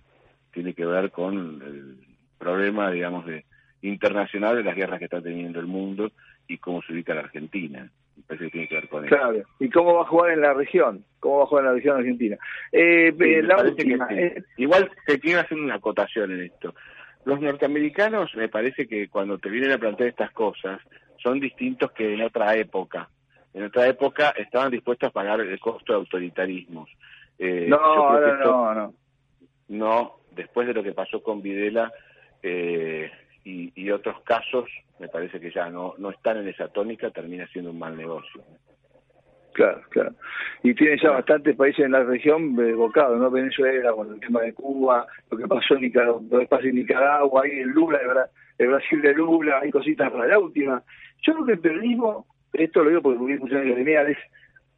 tiene 0.53 0.75
que 0.75 0.85
ver 0.85 1.09
con 1.09 1.59
el 1.63 1.97
problema, 2.37 2.91
digamos, 2.91 3.25
de 3.25 3.45
internacional 3.81 4.57
de 4.57 4.63
las 4.63 4.75
guerras 4.75 4.99
que 4.99 5.05
está 5.05 5.23
teniendo 5.23 5.59
el 5.59 5.65
mundo 5.65 6.11
y 6.47 6.59
cómo 6.59 6.83
se 6.83 6.93
ubica 6.93 7.15
la 7.15 7.21
Argentina 7.21 7.91
tiene 8.37 8.67
que 8.67 8.75
ver 8.75 8.87
con 8.89 9.05
claro. 9.05 9.43
¿Y 9.59 9.69
cómo 9.69 9.95
va 9.95 10.01
a 10.01 10.07
jugar 10.07 10.31
en 10.31 10.41
la 10.41 10.53
región? 10.53 11.03
¿Cómo 11.19 11.37
va 11.37 11.43
a 11.43 11.47
jugar 11.47 11.63
en 11.63 11.69
la 11.69 11.75
región 11.75 11.97
argentina? 11.97 12.37
Eh, 12.71 13.13
eh 13.19 13.41
la 13.43 13.63
última, 13.63 14.07
eh, 14.11 14.43
Igual 14.57 14.89
te 15.05 15.19
quiero 15.19 15.41
hacer 15.41 15.57
una 15.57 15.75
acotación 15.75 16.31
en 16.31 16.41
esto. 16.41 16.73
Los 17.25 17.39
norteamericanos, 17.39 18.35
me 18.35 18.49
parece 18.49 18.87
que 18.87 19.07
cuando 19.07 19.37
te 19.37 19.49
vienen 19.49 19.71
a 19.71 19.77
plantear 19.77 20.09
estas 20.09 20.31
cosas, 20.31 20.81
son 21.17 21.39
distintos 21.39 21.91
que 21.91 22.13
en 22.13 22.21
otra 22.21 22.55
época. 22.55 23.09
En 23.53 23.63
otra 23.63 23.87
época 23.87 24.29
estaban 24.31 24.71
dispuestos 24.71 25.09
a 25.09 25.13
pagar 25.13 25.39
el 25.41 25.59
costo 25.59 25.93
de 25.93 25.99
autoritarismos. 25.99 26.89
Eh, 27.37 27.67
no, 27.67 28.19
no, 28.19 28.37
no, 28.37 28.73
no. 28.73 28.93
No, 29.67 30.17
después 30.31 30.67
de 30.67 30.73
lo 30.73 30.83
que 30.83 30.93
pasó 30.93 31.21
con 31.23 31.41
Videla, 31.41 31.91
eh, 32.43 33.11
y, 33.43 33.89
otros 33.91 34.21
casos 34.21 34.69
me 34.99 35.07
parece 35.07 35.39
que 35.39 35.51
ya 35.51 35.69
no, 35.69 35.95
no 35.97 36.11
están 36.11 36.37
en 36.37 36.47
esa 36.47 36.67
tónica, 36.67 37.09
termina 37.09 37.47
siendo 37.47 37.71
un 37.71 37.79
mal 37.79 37.97
negocio. 37.97 38.43
Claro, 39.53 39.81
claro. 39.89 40.11
Y 40.63 40.73
tiene 40.73 40.97
ya 41.01 41.11
bastantes 41.11 41.55
países 41.55 41.85
en 41.85 41.91
la 41.91 42.03
región 42.03 42.57
evocados, 42.59 43.19
¿no? 43.19 43.29
Venezuela, 43.29 43.91
con 43.91 44.13
el 44.13 44.19
tema 44.19 44.41
de 44.41 44.53
Cuba, 44.53 45.05
lo 45.29 45.37
que 45.37 45.47
pasó 45.47 45.75
en 45.75 45.81
Nicaragua, 45.81 46.21
lo 46.29 46.39
que 46.39 46.47
pasa 46.47 46.63
en 46.63 46.75
Nicaragua, 46.75 47.41
hay 47.43 47.59
el 47.59 47.69
Lula, 47.69 47.99
el, 48.57 48.67
Brasil 48.67 49.01
de 49.01 49.13
Lula, 49.13 49.59
hay 49.61 49.71
cositas 49.71 50.09
para 50.11 50.27
la 50.27 50.39
última. 50.39 50.81
Yo 51.23 51.33
creo 51.33 51.45
que 51.45 51.51
el 51.53 51.59
periodismo, 51.59 52.25
esto 52.53 52.83
lo 52.83 52.89
digo 52.89 53.01
porque 53.01 53.31
a 53.31 53.35
escuchar 53.35 53.65
gremiales, 53.65 54.17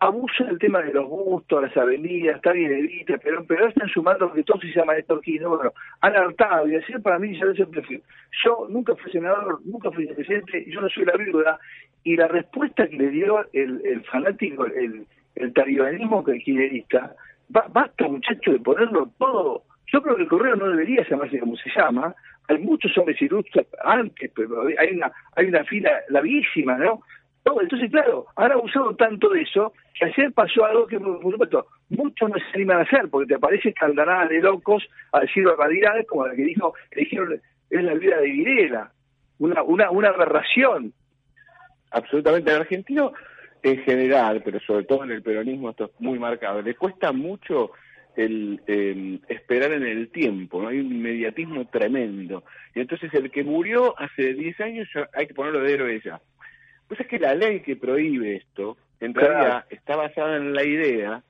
abusa 0.03 0.43
del 0.45 0.60
tema 0.60 0.81
de 0.81 0.93
los 0.93 1.07
gustos, 1.07 1.62
las 1.62 1.75
avenidas, 1.77 2.36
está 2.36 2.51
bien, 2.51 2.72
Evita, 2.72 3.17
pero, 3.24 3.45
pero 3.45 3.67
están 3.67 3.88
sumando 3.89 4.31
que 4.33 4.43
todo 4.43 4.60
se 4.60 4.67
llama 4.67 4.95
Néstor 4.95 5.22
Kirchner, 5.22 5.48
bueno, 5.48 5.72
han 6.01 6.15
hartado, 6.15 6.67
y 6.67 6.75
así 6.75 6.93
para 7.01 7.19
mí 7.19 7.38
ya 7.38 7.45
no 7.45 7.69
prefiero. 7.69 8.03
Yo 8.43 8.67
nunca 8.69 8.95
fui 8.95 9.12
senador, 9.12 9.60
nunca 9.65 9.91
fui 9.91 10.05
presidente, 10.07 10.65
yo 10.67 10.81
no 10.81 10.89
soy 10.89 11.05
la 11.05 11.13
viuda, 11.13 11.60
y 12.03 12.15
la 12.17 12.27
respuesta 12.27 12.88
que 12.88 12.98
le 12.98 13.10
dio 13.10 13.45
el, 13.53 13.81
el 13.86 14.03
fanático, 14.05 14.65
el, 14.65 15.05
el 15.36 15.53
talibanismo 15.53 16.24
kirchnerista, 16.24 17.15
basta 17.50 18.07
muchacho 18.07 18.51
de 18.51 18.60
ponerlo 18.60 19.10
todo. 19.17 19.63
Yo 19.91 20.01
creo 20.01 20.15
que 20.15 20.24
el 20.24 20.27
correo 20.27 20.55
no 20.55 20.69
debería 20.69 21.07
llamarse 21.07 21.39
como 21.39 21.55
se 21.55 21.69
llama, 21.75 22.13
hay 22.50 22.57
muchos 22.60 22.98
hombres 22.98 23.22
ilustres 23.22 23.67
antes, 23.83 24.31
pero 24.36 24.63
hay 24.77 24.95
una, 24.95 25.12
hay 25.36 25.45
una 25.48 25.63
fila 25.63 25.91
larguísima, 26.10 26.77
¿no? 26.77 27.01
Entonces, 27.45 27.91
claro, 27.91 28.25
han 28.35 28.51
abusado 28.51 28.95
tanto 28.95 29.29
de 29.29 29.41
eso 29.41 29.73
que 29.97 30.05
ayer 30.05 30.31
pasó 30.33 30.65
algo 30.65 30.88
que, 30.88 31.00
por 31.00 31.21
supuesto, 31.21 31.67
muchos 31.89 32.29
no 32.29 32.35
se 32.35 32.55
animan 32.55 32.79
a 32.79 32.83
hacer 32.83 33.09
porque 33.09 33.33
te 33.33 33.39
parece 33.39 33.73
nada 33.93 34.25
de 34.27 34.39
locos 34.39 34.83
a 35.12 35.21
decir 35.21 35.43
barbaridades 35.43 36.07
como 36.07 36.27
la 36.27 36.35
que 36.35 36.43
dijo, 36.43 36.73
que 36.91 37.01
dijeron 37.01 37.41
es 37.69 37.83
la 37.83 37.93
vida 37.95 38.17
de 38.17 38.29
Videla, 38.29 38.91
una, 39.39 39.63
una, 39.63 39.91
una 39.91 40.09
aberración. 40.09 40.93
Absolutamente. 41.91 42.51
El 42.51 42.62
argentino 42.62 43.13
en 43.62 43.77
general, 43.83 44.41
pero 44.43 44.59
sobre 44.59 44.83
todo 44.85 45.03
en 45.03 45.12
el 45.12 45.23
peronismo 45.23 45.69
esto 45.69 45.85
es 45.85 45.91
muy 46.00 46.19
marcado, 46.19 46.62
le 46.62 46.75
cuesta 46.75 47.12
mucho 47.12 47.71
el 48.15 48.62
em, 48.67 49.19
esperar 49.27 49.71
en 49.71 49.83
el 49.83 50.09
tiempo, 50.09 50.62
¿no? 50.62 50.67
hay 50.67 50.79
un 50.79 50.91
inmediatismo 50.91 51.65
tremendo. 51.67 52.43
Y 52.75 52.81
entonces 52.81 53.12
el 53.13 53.31
que 53.31 53.43
murió 53.43 54.00
hace 54.00 54.33
10 54.33 54.59
años 54.62 54.88
hay 55.13 55.27
que 55.27 55.33
ponerlo 55.33 55.62
de 55.62 55.73
héroe 55.73 56.01
ya. 56.03 56.21
Pues 56.93 57.07
es 57.07 57.07
que 57.07 57.17
la 57.17 57.33
ley 57.33 57.62
que 57.62 57.75
prohíbe 57.75 58.35
esto, 58.35 58.77
en 59.00 59.15
realidad, 59.15 59.65
está 59.71 59.95
basada 59.95 60.38
en 60.38 60.53
la 60.53 60.63
idea 60.63 61.23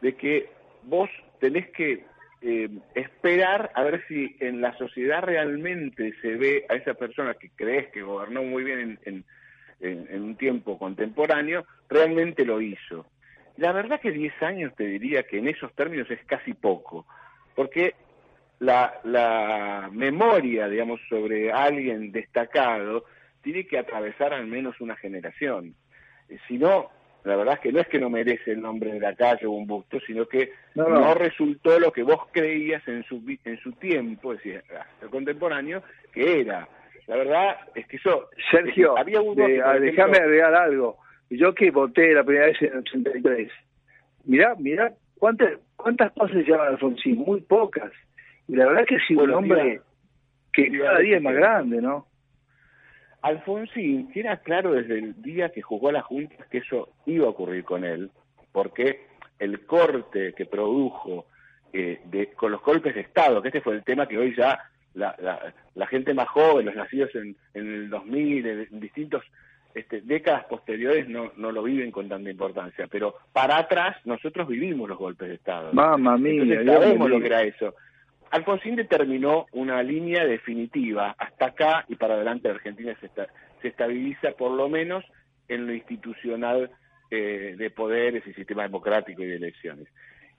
de 0.00 0.14
que 0.14 0.50
vos 0.84 1.10
tenés 1.40 1.68
que 1.70 2.04
eh, 2.42 2.68
esperar 2.94 3.72
a 3.74 3.82
ver 3.82 4.04
si 4.06 4.36
en 4.38 4.60
la 4.60 4.72
sociedad 4.78 5.20
realmente 5.24 6.14
se 6.22 6.36
ve 6.36 6.64
a 6.68 6.76
esa 6.76 6.94
persona 6.94 7.34
que 7.34 7.50
crees 7.56 7.88
que 7.88 8.02
gobernó 8.02 8.44
muy 8.44 8.62
bien 8.62 9.00
en, 9.04 9.24
en, 9.80 10.22
un 10.22 10.36
tiempo 10.36 10.78
contemporáneo, 10.78 11.66
realmente 11.88 12.44
lo 12.44 12.60
hizo. 12.60 13.04
La 13.56 13.72
verdad 13.72 14.00
que 14.00 14.12
10 14.12 14.44
años 14.44 14.76
te 14.76 14.84
diría 14.84 15.24
que 15.24 15.38
en 15.38 15.48
esos 15.48 15.74
términos 15.74 16.08
es 16.08 16.24
casi 16.24 16.54
poco, 16.54 17.04
porque 17.56 17.96
la, 18.60 19.00
la 19.02 19.90
memoria, 19.90 20.68
digamos, 20.68 21.00
sobre 21.08 21.50
alguien 21.50 22.12
destacado 22.12 23.06
tiene 23.42 23.66
que 23.66 23.78
atravesar 23.78 24.32
al 24.32 24.46
menos 24.46 24.80
una 24.80 24.96
generación. 24.96 25.74
Eh, 26.28 26.38
si 26.48 26.58
no, 26.58 26.90
la 27.24 27.36
verdad 27.36 27.54
es 27.54 27.60
que 27.60 27.72
no 27.72 27.80
es 27.80 27.88
que 27.88 27.98
no 27.98 28.10
merece 28.10 28.52
el 28.52 28.60
nombre 28.60 28.92
de 28.92 29.00
la 29.00 29.14
calle 29.14 29.46
o 29.46 29.52
un 29.52 29.66
busto, 29.66 30.00
sino 30.00 30.26
que 30.26 30.52
no, 30.74 31.14
resultó 31.14 31.78
lo 31.78 31.92
que 31.92 32.02
vos 32.02 32.26
creías 32.32 32.86
en 32.88 33.04
su, 33.04 33.22
en 33.44 33.58
su 33.58 33.72
tiempo, 33.72 34.32
es 34.32 34.38
decir, 34.38 34.64
el 35.00 35.08
contemporáneo, 35.10 35.82
que 36.12 36.40
era. 36.40 36.68
La 37.06 37.16
verdad 37.16 37.56
es 37.74 37.86
que 37.86 37.96
eso... 37.96 38.28
Sergio, 38.50 38.96
había 38.96 39.20
déjame 39.80 40.18
agregar 40.18 40.54
algo. 40.54 40.98
Yo 41.30 41.54
que 41.54 41.70
voté 41.70 42.12
la 42.12 42.24
primera 42.24 42.46
vez 42.46 42.60
en 42.60 42.72
el 42.72 42.78
83, 42.78 43.50
mirá, 44.24 44.54
mirá, 44.56 44.92
¿cuántas, 45.18 45.58
cuántas 45.76 46.12
cosas 46.12 46.44
llaman 46.46 46.68
Alfonsín? 46.68 47.18
Muy 47.18 47.40
pocas. 47.40 47.92
Y 48.48 48.56
la 48.56 48.66
verdad 48.66 48.82
es 48.82 48.88
que 48.88 48.98
si 49.06 49.14
un 49.14 49.30
hombre 49.30 49.80
que 50.52 50.70
cada 50.78 50.98
día 50.98 51.16
es 51.16 51.22
más 51.22 51.34
grande, 51.34 51.80
¿no? 51.80 52.06
Alfonsín, 53.22 54.10
que 54.10 54.20
era 54.20 54.38
claro 54.38 54.72
desde 54.72 54.98
el 54.98 55.22
día 55.22 55.50
que 55.50 55.62
jugó 55.62 55.88
a 55.88 55.92
las 55.92 56.04
juntas 56.04 56.46
que 56.48 56.58
eso 56.58 56.90
iba 57.06 57.26
a 57.26 57.30
ocurrir 57.30 57.64
con 57.64 57.84
él, 57.84 58.10
porque 58.50 59.06
el 59.38 59.64
corte 59.64 60.34
que 60.34 60.46
produjo 60.46 61.26
eh, 61.72 62.00
de, 62.04 62.32
con 62.32 62.52
los 62.52 62.62
golpes 62.62 62.94
de 62.94 63.00
Estado, 63.00 63.40
que 63.40 63.48
este 63.48 63.60
fue 63.60 63.74
el 63.74 63.84
tema 63.84 64.06
que 64.06 64.18
hoy 64.18 64.34
ya 64.36 64.58
la, 64.94 65.16
la, 65.74 65.86
gente 65.86 66.12
más 66.12 66.28
joven, 66.28 66.66
los 66.66 66.74
nacidos 66.74 67.14
en, 67.14 67.34
en 67.54 67.74
el 67.74 67.90
2000, 67.90 68.46
en, 68.46 68.80
distintos 68.80 69.24
este, 69.74 70.02
décadas 70.02 70.44
posteriores 70.44 71.08
no, 71.08 71.32
no 71.36 71.50
lo 71.50 71.62
viven 71.62 71.90
con 71.90 72.08
tanta 72.08 72.30
importancia, 72.30 72.88
pero 72.90 73.14
para 73.32 73.56
atrás 73.56 73.96
nosotros 74.04 74.46
vivimos 74.48 74.88
los 74.88 74.98
golpes 74.98 75.28
de 75.28 75.34
Estado. 75.36 75.72
Mamma 75.72 76.18
mía, 76.18 76.62
sabemos 76.64 77.08
lo 77.08 77.20
que 77.20 77.26
era 77.26 77.42
eso. 77.42 77.74
Alfonsín 78.32 78.76
determinó 78.76 79.46
una 79.52 79.82
línea 79.82 80.24
definitiva. 80.24 81.14
Hasta 81.18 81.46
acá 81.46 81.84
y 81.88 81.96
para 81.96 82.14
adelante 82.14 82.48
Argentina 82.48 82.96
se, 82.98 83.10
se 83.60 83.68
estabiliza 83.68 84.32
por 84.32 84.52
lo 84.52 84.70
menos 84.70 85.04
en 85.48 85.66
lo 85.66 85.74
institucional 85.74 86.70
eh, 87.10 87.54
de 87.58 87.70
poderes 87.70 88.26
y 88.26 88.32
sistema 88.32 88.62
democrático 88.62 89.22
y 89.22 89.26
de 89.26 89.36
elecciones. 89.36 89.86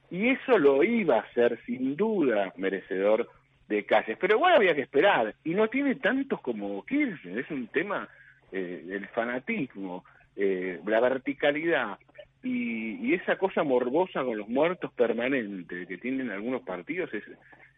Y 0.10 0.30
eso 0.30 0.58
lo 0.58 0.84
iba 0.84 1.18
a 1.18 1.22
hacer 1.22 1.60
sin 1.68 1.96
duda 1.96 2.52
merecedor 2.58 3.30
de 3.70 3.86
calles. 3.86 4.18
Pero 4.20 4.38
igual 4.38 4.56
había 4.56 4.74
que 4.74 4.82
esperar. 4.82 5.36
Y 5.44 5.54
no 5.54 5.68
tiene 5.68 5.94
tantos 5.94 6.42
como 6.42 6.84
Kirchner. 6.86 7.38
Es 7.38 7.52
un 7.52 7.68
tema 7.68 8.10
eh, 8.52 8.82
del 8.86 9.08
fanatismo, 9.10 10.04
eh, 10.36 10.80
la 10.84 11.00
verticalidad 11.00 12.00
y, 12.44 12.96
y, 13.08 13.14
esa 13.14 13.38
cosa 13.38 13.64
morbosa 13.64 14.24
con 14.24 14.38
los 14.38 14.50
muertos 14.50 14.92
permanentes 14.94 15.88
que 15.88 15.98
tienen 15.98 16.30
algunos 16.30 16.62
partidos 16.62 17.14
es 17.14 17.24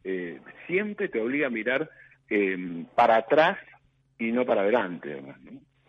eh, 0.04 0.40
siempre 0.68 1.10
te 1.10 1.20
obliga 1.20 1.48
a 1.48 1.52
mirar 1.52 1.90
eh, 2.30 2.86
para 2.96 3.18
atrás 3.18 3.58
y 4.20 4.32
no 4.32 4.46
para 4.46 4.62
adelante. 4.62 5.22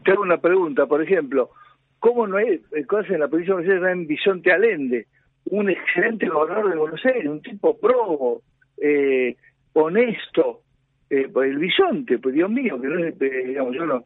Tengo 0.04 0.22
una 0.22 0.38
pregunta, 0.38 0.86
por 0.86 1.02
ejemplo, 1.02 1.50
¿cómo 1.98 2.26
no 2.26 2.38
hay 2.38 2.60
cosas 2.86 3.10
en 3.10 3.20
la 3.20 3.28
provincia 3.28 3.54
de 3.54 3.62
Buenos 3.62 3.90
en 3.90 4.06
Bisonte 4.06 4.52
Alende? 4.52 5.06
Un 5.50 5.70
excelente 5.70 6.28
gobernador 6.28 6.70
de 6.70 6.76
Buenos 6.76 7.04
Aires, 7.04 7.26
un 7.26 7.42
tipo 7.42 7.78
probo, 7.78 8.42
eh, 8.80 9.36
honesto, 9.74 10.62
eh, 11.10 11.30
el 11.34 11.58
bisonte, 11.58 12.18
pues 12.18 12.34
Dios 12.34 12.50
mío, 12.50 12.80
que 12.80 12.88
no 12.88 13.04
es, 13.04 13.18
digamos, 13.18 13.74
yo 13.74 13.86
no, 13.86 14.04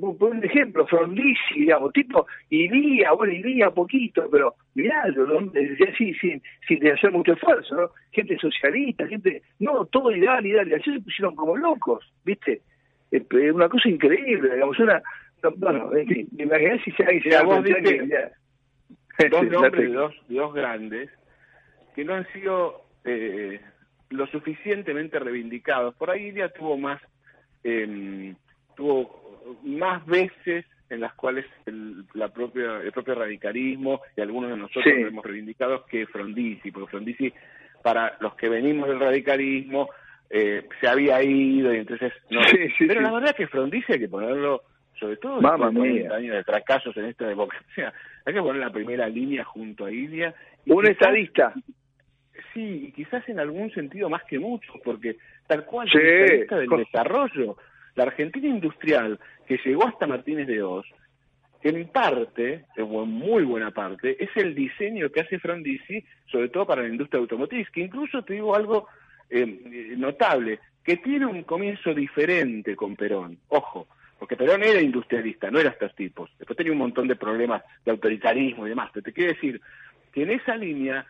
por 0.00 0.30
un 0.30 0.44
ejemplo, 0.44 0.86
Frondizi, 0.86 1.54
digamos, 1.54 1.92
tipo, 1.92 2.26
iría, 2.50 3.12
bueno, 3.12 3.32
iría 3.32 3.70
poquito, 3.70 4.28
pero 4.30 4.54
mirá, 4.74 5.04
sí, 5.96 6.14
sin, 6.14 6.42
sin 6.66 6.86
hacer 6.88 7.10
mucho 7.12 7.32
esfuerzo, 7.32 7.74
¿no? 7.74 7.90
Gente 8.12 8.36
socialista, 8.38 9.06
gente, 9.06 9.42
no, 9.58 9.86
todo 9.86 10.14
ideal, 10.14 10.44
ideal, 10.44 10.68
y 10.68 10.74
así 10.74 10.92
se 10.92 11.00
pusieron 11.00 11.34
como 11.34 11.56
locos, 11.56 12.12
¿viste? 12.24 12.60
Es 13.10 13.22
una 13.52 13.68
cosa 13.68 13.88
increíble, 13.88 14.54
digamos, 14.54 14.78
una, 14.78 15.02
bueno, 15.56 15.94
en 15.96 16.06
fin, 16.06 16.28
me 16.36 16.44
imaginé 16.44 16.82
si 16.82 16.90
se 16.92 17.36
ha 17.36 17.42
vos 17.42 17.64
dos 19.30 19.42
nombres 19.50 19.92
dos, 19.92 20.14
dos 20.28 20.54
grandes 20.54 21.10
que 21.94 22.04
no 22.04 22.14
han 22.14 22.26
sido 22.32 22.84
eh, 23.04 23.60
lo 24.10 24.26
suficientemente 24.28 25.18
reivindicados. 25.18 25.94
Por 25.96 26.10
ahí 26.10 26.32
ya 26.32 26.48
tuvo 26.50 26.76
más 26.76 27.00
eh, 27.64 28.34
tuvo 28.78 29.58
más 29.64 30.06
veces 30.06 30.64
en 30.88 31.00
las 31.00 31.12
cuales 31.14 31.44
el, 31.66 32.04
la 32.14 32.28
propia, 32.28 32.78
el 32.80 32.92
propio 32.92 33.16
radicalismo 33.16 34.00
y 34.16 34.20
algunos 34.20 34.50
de 34.50 34.56
nosotros 34.56 34.86
lo 34.86 35.08
hemos 35.08 35.24
reivindicado 35.24 35.84
que 35.84 36.06
Frondizi, 36.06 36.70
porque 36.70 36.90
Frondizi, 36.92 37.32
para 37.82 38.16
los 38.20 38.36
que 38.36 38.48
venimos 38.48 38.88
del 38.88 39.00
radicalismo, 39.00 39.90
eh, 40.30 40.66
se 40.80 40.88
había 40.88 41.22
ido 41.22 41.74
y 41.74 41.78
entonces... 41.78 42.12
No, 42.30 42.40
pero 42.86 43.00
la 43.00 43.12
verdad 43.12 43.34
que 43.36 43.48
Frondizi 43.48 43.94
hay 43.94 43.98
que 43.98 44.08
ponerlo, 44.08 44.62
sobre 44.98 45.16
todo 45.16 45.40
después 45.40 45.74
de 45.74 46.14
años 46.14 46.36
de 46.36 46.44
fracasos 46.44 46.96
en 46.96 47.06
esta 47.06 47.26
democracia, 47.26 47.92
hay 48.24 48.32
que 48.32 48.40
poner 48.40 48.62
la 48.62 48.70
primera 48.70 49.08
línea 49.08 49.44
junto 49.44 49.86
a 49.86 49.90
Ilia. 49.90 50.32
Un 50.66 50.86
estadista. 50.86 51.52
Sí, 52.54 52.86
y 52.88 52.92
quizás 52.92 53.28
en 53.28 53.40
algún 53.40 53.70
sentido 53.72 54.08
más 54.08 54.22
que 54.24 54.38
muchos, 54.38 54.74
porque 54.84 55.16
tal 55.48 55.64
cual, 55.64 55.88
sí. 55.90 55.98
estadista 55.98 56.56
del 56.58 56.70
desarrollo 56.70 57.56
la 57.98 58.04
Argentina 58.04 58.46
industrial 58.46 59.18
que 59.44 59.58
llegó 59.64 59.88
hasta 59.88 60.06
Martínez 60.06 60.46
de 60.46 60.62
Oz, 60.62 60.86
en 61.62 61.88
parte, 61.88 62.66
en 62.76 62.88
muy 63.08 63.42
buena 63.42 63.72
parte, 63.72 64.22
es 64.22 64.30
el 64.36 64.54
diseño 64.54 65.10
que 65.10 65.22
hace 65.22 65.40
Frondizi, 65.40 66.04
sobre 66.30 66.48
todo 66.48 66.64
para 66.64 66.82
la 66.82 66.88
industria 66.88 67.18
automotriz, 67.18 67.68
que 67.70 67.80
incluso 67.80 68.22
te 68.22 68.34
digo 68.34 68.54
algo 68.54 68.86
eh, 69.28 69.94
notable, 69.96 70.60
que 70.84 70.98
tiene 70.98 71.26
un 71.26 71.42
comienzo 71.42 71.92
diferente 71.92 72.76
con 72.76 72.94
Perón. 72.94 73.36
Ojo, 73.48 73.88
porque 74.16 74.36
Perón 74.36 74.62
era 74.62 74.80
industrialista, 74.80 75.50
no 75.50 75.58
era 75.58 75.70
estos 75.70 75.92
tipos. 75.96 76.30
Después 76.38 76.56
tenía 76.56 76.72
un 76.72 76.78
montón 76.78 77.08
de 77.08 77.16
problemas 77.16 77.64
de 77.84 77.90
autoritarismo 77.90 78.64
y 78.64 78.70
demás. 78.70 78.90
Pero 78.92 79.02
te 79.02 79.12
quiero 79.12 79.32
decir 79.32 79.60
que 80.12 80.22
en 80.22 80.30
esa 80.30 80.56
línea 80.56 81.04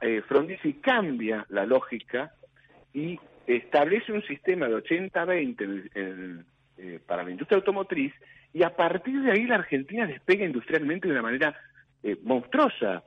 eh, 0.00 0.22
Frondizi 0.26 0.74
cambia 0.80 1.44
la 1.50 1.66
lógica 1.66 2.32
y 2.94 3.20
establece 3.56 4.12
un 4.12 4.22
sistema 4.22 4.68
de 4.68 4.76
80-20 4.76 6.44
eh, 6.82 6.98
para 7.06 7.22
la 7.22 7.30
industria 7.30 7.56
automotriz 7.56 8.12
y 8.52 8.62
a 8.62 8.74
partir 8.74 9.20
de 9.22 9.32
ahí 9.32 9.44
la 9.44 9.56
Argentina 9.56 10.06
despega 10.06 10.44
industrialmente 10.44 11.06
de 11.06 11.12
una 11.12 11.22
manera 11.22 11.54
eh, 12.02 12.16
monstruosa. 12.22 13.02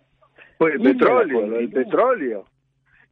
Pues 0.58 0.76
el 0.76 0.82
petróleo, 0.82 1.60
el 1.60 1.70
petróleo. 1.70 2.46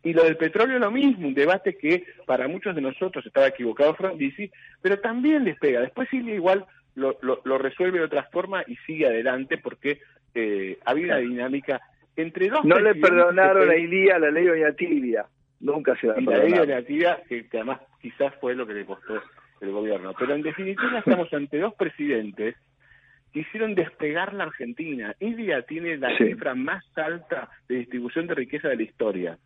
Y 0.04 0.14
lo 0.14 0.24
del 0.24 0.38
petróleo 0.38 0.80
lo 0.80 0.90
mismo, 0.90 1.28
un 1.28 1.34
debate 1.34 1.78
que 1.78 2.06
para 2.26 2.48
muchos 2.48 2.76
de 2.76 2.82
nosotros 2.82 3.26
estaba 3.26 3.48
equivocado 3.48 3.94
Frondizi, 3.94 4.52
pero 4.82 5.00
también 5.00 5.44
despega. 5.44 5.82
Después 5.82 6.10
Silvia 6.10 6.34
igual 6.34 6.66
lo, 6.96 7.18
lo, 7.22 7.58
resuelve 7.58 8.00
de 8.00 8.06
otra 8.06 8.24
forma 8.32 8.64
y 8.68 8.76
sigue 8.88 9.06
adelante 9.06 9.58
porque 9.58 10.02
eh, 10.34 10.80
había 10.86 11.06
una 11.06 11.18
dinámica 11.18 11.82
entre 12.16 12.50
dos... 12.50 12.66
No 12.66 12.80
le 12.80 12.96
perdonaron 12.96 13.70
a 13.70 13.76
Ilía 13.76 14.18
la 14.20 14.32
ley 14.32 14.46
de 14.46 14.74
tibia, 14.74 15.26
nunca 15.62 15.96
se 16.00 16.08
la 16.08 16.20
y 16.20 16.26
la 16.26 16.38
ley 16.38 16.54
de 16.54 16.84
tibia, 16.84 17.22
que, 17.28 17.48
que 17.48 17.58
además 17.58 17.80
quizás 18.02 18.34
fue 18.42 18.56
lo 18.56 18.66
que 18.68 18.74
le 18.74 18.86
costó 18.86 19.22
el 19.62 19.72
gobierno. 19.72 20.14
Pero 20.18 20.34
en 20.36 20.42
definitiva 20.42 21.00
estamos 21.06 21.32
ante 21.34 21.60
dos 21.60 21.74
presidentes 21.76 22.56
que 23.32 23.40
hicieron 23.40 23.76
despegar 23.76 24.34
la 24.34 24.46
Argentina. 24.46 25.16
India 25.20 25.62
tiene 25.62 25.98
la 25.98 26.18
cifra 26.18 26.54
más 26.54 26.84
alta 26.98 27.50
de 27.70 27.76
distribución 27.76 28.28
de 28.28 28.36
riqueza 28.36 28.68
de 28.68 28.76
la 28.76 28.84
historia. 28.84 29.38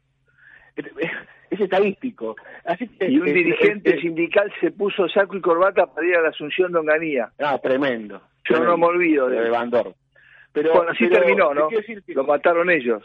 Es, 0.76 1.60
estadístico. 1.62 2.36
Así 2.66 2.90
y 3.00 3.18
un 3.20 3.26
dirigente 3.26 4.00
sindical 4.02 4.52
se 4.60 4.72
puso 4.72 5.08
saco 5.08 5.38
y 5.38 5.42
corbata 5.42 5.86
para 5.86 6.08
ir 6.08 6.16
a 6.16 6.22
la 6.22 6.30
Asunción 6.30 6.72
de 6.72 6.80
Onganía. 6.80 7.32
Ah, 7.40 7.58
tremendo. 7.62 8.22
Yo 8.50 8.60
no 8.60 8.76
me 8.78 8.88
olvido 8.88 9.30
de, 9.30 9.50
Bandor. 9.50 9.94
Pero, 10.52 10.74
bueno, 10.74 10.92
así 10.92 11.08
terminó, 11.08 11.54
¿no? 11.54 11.70
Lo 12.08 12.24
mataron 12.24 12.70
ellos. 12.70 13.04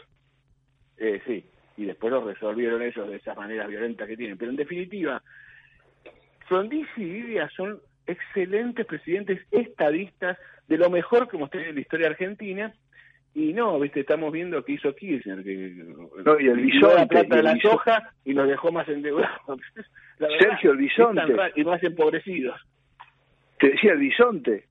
Eh, 0.97 1.21
sí, 1.25 1.45
y 1.81 1.85
después 1.85 2.11
lo 2.11 2.23
resolvieron 2.23 2.81
ellos 2.81 3.09
de 3.09 3.15
esa 3.15 3.33
manera 3.33 3.65
violenta 3.65 4.05
que 4.05 4.15
tienen. 4.15 4.37
Pero 4.37 4.51
en 4.51 4.57
definitiva, 4.57 5.21
Frondizi 6.47 7.01
y 7.01 7.09
Vidia 7.09 7.49
son 7.55 7.79
excelentes 8.05 8.85
presidentes 8.85 9.41
estadistas 9.49 10.37
de 10.67 10.77
lo 10.77 10.89
mejor 10.89 11.27
que 11.27 11.37
hemos 11.37 11.49
tenido 11.49 11.69
en 11.69 11.75
la 11.75 11.81
historia 11.81 12.07
argentina 12.07 12.73
y 13.33 13.53
no, 13.53 13.79
viste, 13.79 14.01
estamos 14.01 14.31
viendo 14.31 14.63
que 14.63 14.73
hizo 14.73 14.93
Kirchner, 14.93 15.43
que 15.43 15.73
no, 16.23 16.39
y 16.39 16.47
el 16.47 16.59
bisonte, 16.59 16.95
la 16.95 17.07
plata 17.07 17.35
de 17.37 17.43
la 17.43 17.57
soja 17.59 18.13
y 18.25 18.33
nos 18.33 18.47
dejó 18.47 18.71
más 18.71 18.87
endeudados. 18.89 19.59
Sergio 20.39 20.71
el 20.71 20.77
bisonte. 20.77 21.33
Y 21.55 21.63
más 21.63 21.81
empobrecidos. 21.81 22.59
Te 23.57 23.69
decía 23.69 23.93
el 23.93 23.99
bisonte. 23.99 24.65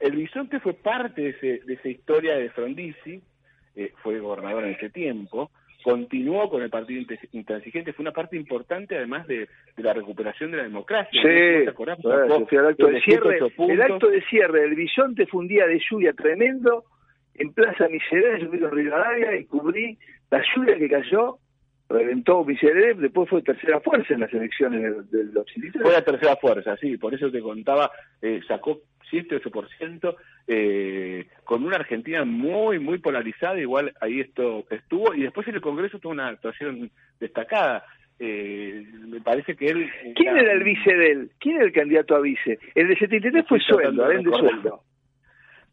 El 0.00 0.16
bisonte 0.16 0.58
fue 0.58 0.74
parte 0.74 1.22
de, 1.22 1.28
ese, 1.30 1.60
de 1.64 1.74
esa 1.74 1.88
historia 1.88 2.34
de 2.36 2.50
Frondizi, 2.50 3.22
eh, 3.76 3.92
fue 4.02 4.18
gobernador 4.20 4.64
en 4.64 4.74
ese 4.74 4.90
tiempo, 4.90 5.50
continuó 5.84 6.48
con 6.48 6.62
el 6.62 6.70
partido 6.70 7.04
intransigente, 7.32 7.92
fue 7.92 8.04
una 8.04 8.12
parte 8.12 8.36
importante 8.36 8.96
además 8.96 9.26
de, 9.26 9.46
la 9.76 9.92
recuperación 9.92 10.50
de 10.50 10.56
la 10.56 10.62
democracia. 10.62 11.20
Sí, 11.22 11.28
el, 11.28 11.68
acto 11.68 12.86
de 12.86 13.02
cierre, 13.02 13.38
el 13.68 13.82
acto 13.82 14.08
de 14.08 14.22
cierre 14.22 14.62
del 14.62 14.74
Bisonte 14.74 15.26
fue 15.26 15.42
un 15.42 15.48
día 15.48 15.66
de 15.66 15.78
lluvia 15.90 16.14
tremendo, 16.14 16.84
en 17.34 17.52
Plaza 17.52 17.86
Miserere, 17.88 18.40
subí 18.40 18.60
con 18.60 18.70
Rivadavia 18.70 19.36
y 19.36 19.44
cubrí 19.44 19.98
la 20.30 20.42
lluvia 20.54 20.78
que 20.78 20.88
cayó, 20.88 21.36
reventó 21.90 22.42
Miserere, 22.46 22.94
después 22.94 23.28
fue 23.28 23.42
tercera 23.42 23.78
fuerza 23.80 24.14
en 24.14 24.20
las 24.20 24.32
elecciones 24.32 24.80
del, 24.80 25.10
del 25.10 25.36
83. 25.36 25.82
Fue 25.82 25.92
la 25.92 26.02
tercera 26.02 26.36
fuerza, 26.36 26.78
sí, 26.78 26.96
por 26.96 27.12
eso 27.12 27.30
te 27.30 27.42
contaba, 27.42 27.90
eh, 28.22 28.40
sacó 28.48 28.80
7-8%, 29.12 30.16
eh, 30.46 31.26
con 31.44 31.64
una 31.64 31.76
Argentina 31.76 32.24
muy, 32.24 32.78
muy 32.78 32.98
polarizada, 32.98 33.58
igual 33.58 33.92
ahí 34.00 34.20
esto 34.20 34.64
estuvo, 34.70 35.14
y 35.14 35.22
después 35.22 35.46
en 35.48 35.56
el 35.56 35.60
Congreso 35.60 35.98
tuvo 35.98 36.12
una 36.12 36.28
actuación 36.28 36.90
destacada. 37.18 37.84
Eh, 38.18 38.86
me 39.08 39.20
parece 39.20 39.56
que 39.56 39.66
él... 39.66 39.90
¿Quién 40.14 40.36
era 40.36 40.52
el 40.52 40.62
vice 40.62 40.94
de 40.94 41.06
él? 41.10 41.30
¿Quién 41.40 41.56
era 41.56 41.64
el 41.64 41.72
candidato 41.72 42.14
a 42.14 42.20
vice? 42.20 42.58
El 42.74 42.88
de 42.88 42.96
73 42.96 43.44
fue 43.48 43.58
sueldo, 43.60 44.06
de 44.06 44.22
sueldo. 44.22 44.82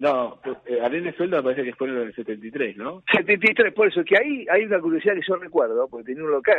No, 0.02 0.40
pues, 0.44 0.58
eh, 0.66 0.80
de 0.90 1.14
sueldo 1.14 1.38
me 1.38 1.44
parece 1.44 1.64
que 1.64 1.76
fue 1.76 1.88
en 1.88 1.98
el 1.98 2.16
73, 2.16 2.76
¿no? 2.76 3.04
73, 3.12 3.72
por 3.72 3.88
eso, 3.88 4.04
que 4.04 4.18
ahí 4.18 4.48
hay 4.50 4.66
una 4.66 4.80
curiosidad 4.80 5.14
que 5.14 5.22
yo 5.22 5.36
recuerdo, 5.36 5.88
porque 5.88 6.06
tenía 6.06 6.24
un 6.24 6.32
local 6.32 6.58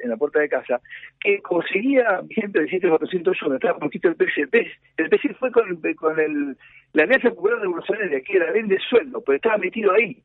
en 0.00 0.10
la, 0.10 0.16
puerta 0.16 0.38
de 0.38 0.48
casa, 0.48 0.80
que 1.18 1.42
conseguía 1.42 2.22
gente 2.30 2.60
de 2.60 2.68
7401, 2.68 3.56
estaba 3.56 3.74
un 3.74 3.80
poquito 3.80 4.06
el 4.06 4.14
PSP, 4.14 4.54
el 4.98 5.08
PSP 5.08 5.34
fue 5.40 5.50
con, 5.50 5.82
con 5.96 6.20
el, 6.20 6.56
la 6.92 7.02
Alianza 7.02 7.30
Popular 7.30 7.58
Revolucionaria, 7.58 8.20
que 8.20 8.36
era 8.36 8.52
de 8.52 8.78
sueldo, 8.88 9.20
pero 9.26 9.34
estaba 9.34 9.58
metido 9.58 9.90
ahí, 9.90 10.22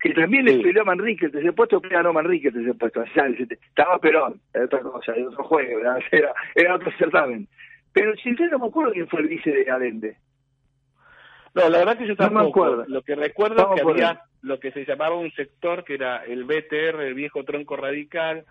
que 0.00 0.10
también 0.10 0.44
le 0.44 0.62
peleó 0.62 0.82
a 0.82 0.84
Manrique 0.84 1.26
el 1.26 1.32
tercer 1.32 1.54
puesto, 1.54 1.80
pero 1.80 2.04
no 2.04 2.12
Manrique 2.12 2.48
el 2.48 2.54
tercer 2.54 2.78
puesto, 2.78 3.02
estaba 3.02 3.98
Perón, 3.98 4.40
era 4.54 4.66
otra 4.66 4.78
cosa, 4.78 5.12
era 5.12 5.26
otro 5.26 5.42
juego, 5.42 5.80
era, 5.80 5.98
era, 6.54 6.74
otro 6.76 6.92
certamen. 6.98 7.48
Pero 7.92 8.14
sincero 8.14 8.50
no 8.52 8.58
me 8.60 8.66
acuerdo 8.68 8.92
quién 8.92 9.08
fue 9.08 9.22
el 9.22 9.26
vice 9.26 9.50
de 9.50 9.68
Allende. 9.68 10.16
No, 11.56 11.70
la 11.70 11.78
verdad 11.78 11.96
que 11.96 12.06
yo 12.06 12.14
tampoco. 12.16 12.84
Lo 12.86 13.00
que 13.00 13.14
recuerdo 13.14 13.74
es 13.74 13.80
que 13.80 13.90
había 13.90 14.20
lo 14.42 14.60
que 14.60 14.72
se 14.72 14.84
llamaba 14.84 15.16
un 15.16 15.32
sector 15.32 15.84
que 15.84 15.94
era 15.94 16.22
el 16.24 16.44
BTR, 16.44 17.00
el 17.00 17.14
viejo 17.14 17.44
tronco 17.44 17.76
radical, 17.76 18.44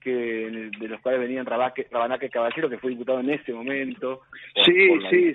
que 0.00 0.70
de 0.78 0.88
los 0.88 1.00
cuales 1.00 1.20
venían 1.20 1.46
Rabaque, 1.46 1.88
Rabanaque 1.90 2.30
Caballero, 2.30 2.70
que 2.70 2.78
fue 2.78 2.90
diputado 2.90 3.18
en 3.18 3.30
ese 3.30 3.52
momento. 3.52 4.22
Sí, 4.64 4.88
sí, 5.10 5.32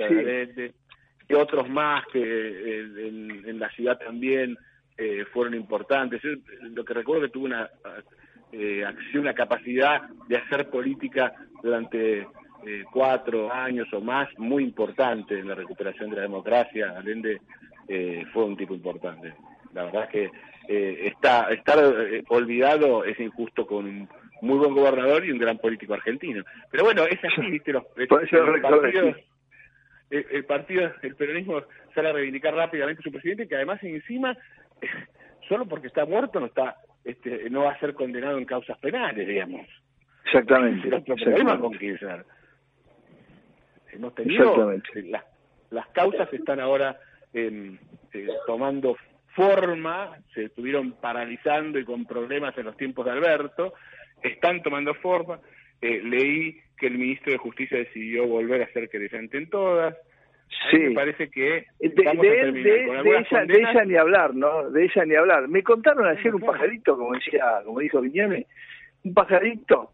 sí. 0.55 0.71
y 1.27 1.33
otros 1.33 1.69
más 1.69 2.05
que 2.07 2.79
en, 2.79 3.59
la 3.59 3.69
ciudad 3.71 3.99
también 3.99 4.57
eh, 4.97 5.25
fueron 5.33 5.55
importantes. 5.55 6.21
lo 6.61 6.85
que 6.85 6.93
recuerdo 6.93 7.23
que 7.23 7.33
tuvo 7.33 7.45
una 7.47 7.69
eh, 8.53 8.85
acción, 8.85 9.23
una 9.23 9.33
capacidad 9.33 10.03
de 10.29 10.37
hacer 10.37 10.69
política 10.69 11.33
durante 11.61 12.25
eh, 12.65 12.83
cuatro 12.91 13.51
años 13.51 13.87
o 13.93 14.01
más 14.01 14.27
muy 14.37 14.63
importante 14.63 15.37
en 15.37 15.47
la 15.47 15.55
recuperación 15.55 16.09
de 16.09 16.17
la 16.17 16.21
democracia. 16.23 16.93
Allende 16.97 17.41
eh, 17.87 18.25
fue 18.31 18.45
un 18.45 18.57
tipo 18.57 18.73
importante. 18.73 19.33
La 19.73 19.85
verdad 19.85 20.03
es 20.05 20.09
que 20.09 20.31
eh, 20.67 21.07
está, 21.07 21.51
estar 21.51 21.79
eh, 21.79 22.23
olvidado 22.29 23.03
es 23.03 23.19
injusto 23.19 23.65
con 23.65 23.85
un 23.85 24.09
muy 24.41 24.57
buen 24.57 24.73
gobernador 24.73 25.25
y 25.25 25.31
un 25.31 25.39
gran 25.39 25.57
político 25.57 25.93
argentino. 25.93 26.43
Pero 26.69 26.83
bueno, 26.83 27.05
es 27.05 27.19
así, 27.23 27.41
¿viste? 27.49 27.73
Los, 27.73 27.83
el, 27.95 28.07
partido, 28.07 29.15
el, 30.09 30.45
partido, 30.45 30.91
el 31.01 31.15
peronismo 31.15 31.63
sale 31.93 32.09
a 32.09 32.13
reivindicar 32.13 32.53
rápidamente 32.53 33.01
a 33.01 33.03
su 33.03 33.11
presidente, 33.11 33.47
que 33.47 33.55
además 33.55 33.81
encima, 33.83 34.37
solo 35.47 35.65
porque 35.65 35.87
está 35.87 36.05
muerto, 36.05 36.39
no 36.39 36.45
está 36.45 36.77
este, 37.03 37.49
no 37.49 37.63
va 37.63 37.71
a 37.71 37.79
ser 37.79 37.93
condenado 37.95 38.37
en 38.37 38.45
causas 38.45 38.77
penales, 38.77 39.27
digamos. 39.27 39.65
Exactamente. 40.25 40.89
Los 40.89 41.03
problemas 41.03 41.59
con 41.59 41.73
Kirchner 41.73 42.23
hemos 43.99 44.15
tenido. 44.15 44.73
Las, 45.05 45.23
las 45.69 45.87
causas 45.89 46.31
están 46.33 46.59
ahora 46.59 46.97
eh, 47.33 47.77
tomando 48.47 48.95
forma, 49.35 50.17
se 50.33 50.45
estuvieron 50.45 50.93
paralizando 50.93 51.79
y 51.79 51.85
con 51.85 52.05
problemas 52.05 52.57
en 52.57 52.65
los 52.65 52.77
tiempos 52.77 53.05
de 53.05 53.11
Alberto, 53.11 53.73
están 54.23 54.61
tomando 54.63 54.93
forma. 54.95 55.39
Eh, 55.81 56.01
leí 56.03 56.59
que 56.77 56.87
el 56.87 56.97
ministro 56.97 57.31
de 57.31 57.37
Justicia 57.37 57.77
decidió 57.77 58.27
volver 58.27 58.61
a 58.61 58.65
hacer 58.65 58.89
querellante 58.89 59.37
en 59.37 59.49
todas. 59.49 59.95
Sí. 60.71 60.79
me 60.79 60.91
parece 60.95 61.29
que 61.29 61.67
de, 61.79 61.89
de, 61.89 63.57
ella, 63.59 63.85
ni 63.85 63.95
hablar, 63.95 64.33
¿no? 64.33 64.71
De 64.71 64.85
ella 64.85 65.05
ni 65.05 65.15
hablar. 65.15 65.47
Me 65.47 65.61
contaron 65.61 66.07
ayer 66.07 66.33
un 66.33 66.41
pajarito, 66.41 66.97
como 66.97 67.13
decía, 67.13 67.61
como 67.63 67.79
dijo 67.79 68.01
Viñame, 68.01 68.47
un 69.03 69.13
pajarito 69.13 69.91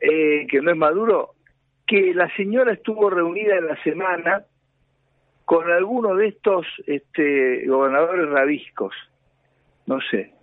eh, 0.00 0.46
que 0.48 0.60
no 0.60 0.70
es 0.70 0.76
maduro, 0.76 1.34
que 1.88 2.12
la 2.14 2.28
señora 2.36 2.74
estuvo 2.74 3.08
reunida 3.08 3.56
en 3.56 3.66
la 3.66 3.82
semana 3.82 4.44
con 5.46 5.70
alguno 5.70 6.14
de 6.14 6.28
estos 6.28 6.66
este, 6.86 7.66
gobernadores 7.66 8.28
rabiscos. 8.28 8.94
No 9.86 9.98
sé. 10.02 10.34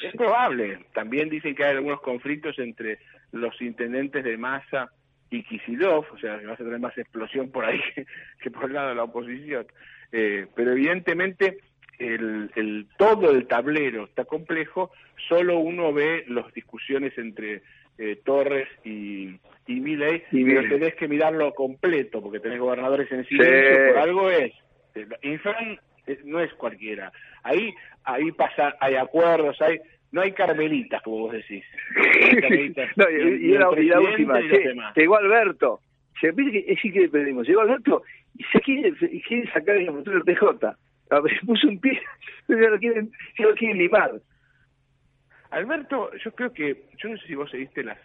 Es 0.00 0.14
probable. 0.14 0.78
También 0.94 1.28
dicen 1.28 1.56
que 1.56 1.64
hay 1.64 1.76
algunos 1.76 2.00
conflictos 2.00 2.56
entre 2.60 3.00
los 3.32 3.60
intendentes 3.60 4.22
de 4.22 4.36
Massa 4.36 4.92
y 5.30 5.42
Kisilov, 5.42 6.06
o 6.12 6.18
sea, 6.18 6.38
que 6.38 6.46
va 6.46 6.52
a 6.52 6.56
tener 6.56 6.78
más 6.78 6.96
explosión 6.96 7.50
por 7.50 7.64
ahí 7.64 7.80
que, 8.40 8.50
por 8.52 8.66
el 8.66 8.74
lado 8.74 8.90
de 8.90 8.94
la 8.94 9.02
oposición. 9.02 9.66
Eh, 10.12 10.46
pero 10.54 10.70
evidentemente 10.70 11.58
el, 11.98 12.52
el, 12.54 12.86
todo 12.96 13.32
el 13.32 13.48
tablero 13.48 14.04
está 14.04 14.24
complejo, 14.24 14.92
solo 15.28 15.58
uno 15.58 15.92
ve 15.92 16.24
las 16.28 16.52
discusiones 16.54 17.18
entre 17.18 17.62
eh, 17.98 18.20
Torres 18.24 18.68
y, 18.84 19.38
y 19.66 19.80
Milley, 19.80 20.22
pero 20.30 20.68
tenés 20.68 20.94
que 20.94 21.08
mirarlo 21.08 21.52
completo, 21.54 22.22
porque 22.22 22.40
tenés 22.40 22.58
gobernadores 22.58 23.10
en 23.10 23.24
silencio, 23.26 23.88
por 23.88 23.98
algo 23.98 24.30
es. 24.30 24.52
Infran 25.22 25.78
no 26.24 26.40
es 26.40 26.52
cualquiera. 26.54 27.12
Ahí 27.42 27.74
ahí 28.04 28.32
pasa, 28.32 28.76
hay 28.80 28.94
acuerdos, 28.94 29.60
hay 29.60 29.80
no 30.12 30.22
hay 30.22 30.32
carmelitas, 30.32 31.02
como 31.02 31.18
vos 31.18 31.32
decís. 31.32 31.64
no, 32.96 33.10
y, 33.10 33.48
la, 33.58 33.68
última, 33.68 34.40
llegó 34.94 35.16
Alberto, 35.16 35.80
se 36.20 36.34
que 36.34 36.76
sí 36.80 36.90
que 36.90 37.08
pedimos, 37.08 37.46
llegó 37.46 37.60
Alberto 37.62 38.02
y 38.38 38.44
se 38.44 38.60
quiere, 38.60 38.92
quiere 38.92 39.50
sacar 39.52 39.76
el 39.76 39.90
futuro 39.90 40.22
del 40.22 40.34
PJ. 40.34 40.76
Se 41.08 41.46
puso 41.46 41.68
un 41.68 41.78
pie, 41.80 42.00
se 42.46 42.54
lo 42.54 42.78
quieren, 42.78 43.10
lo 43.38 43.54
quieren 43.54 43.78
limar. 43.78 44.12
Alberto, 45.56 46.10
yo 46.22 46.32
creo 46.32 46.52
que, 46.52 46.84
yo 46.98 47.08
no 47.08 47.16
sé 47.16 47.26
si 47.26 47.34
vos 47.34 47.50
seguiste 47.50 47.82
las 47.82 47.98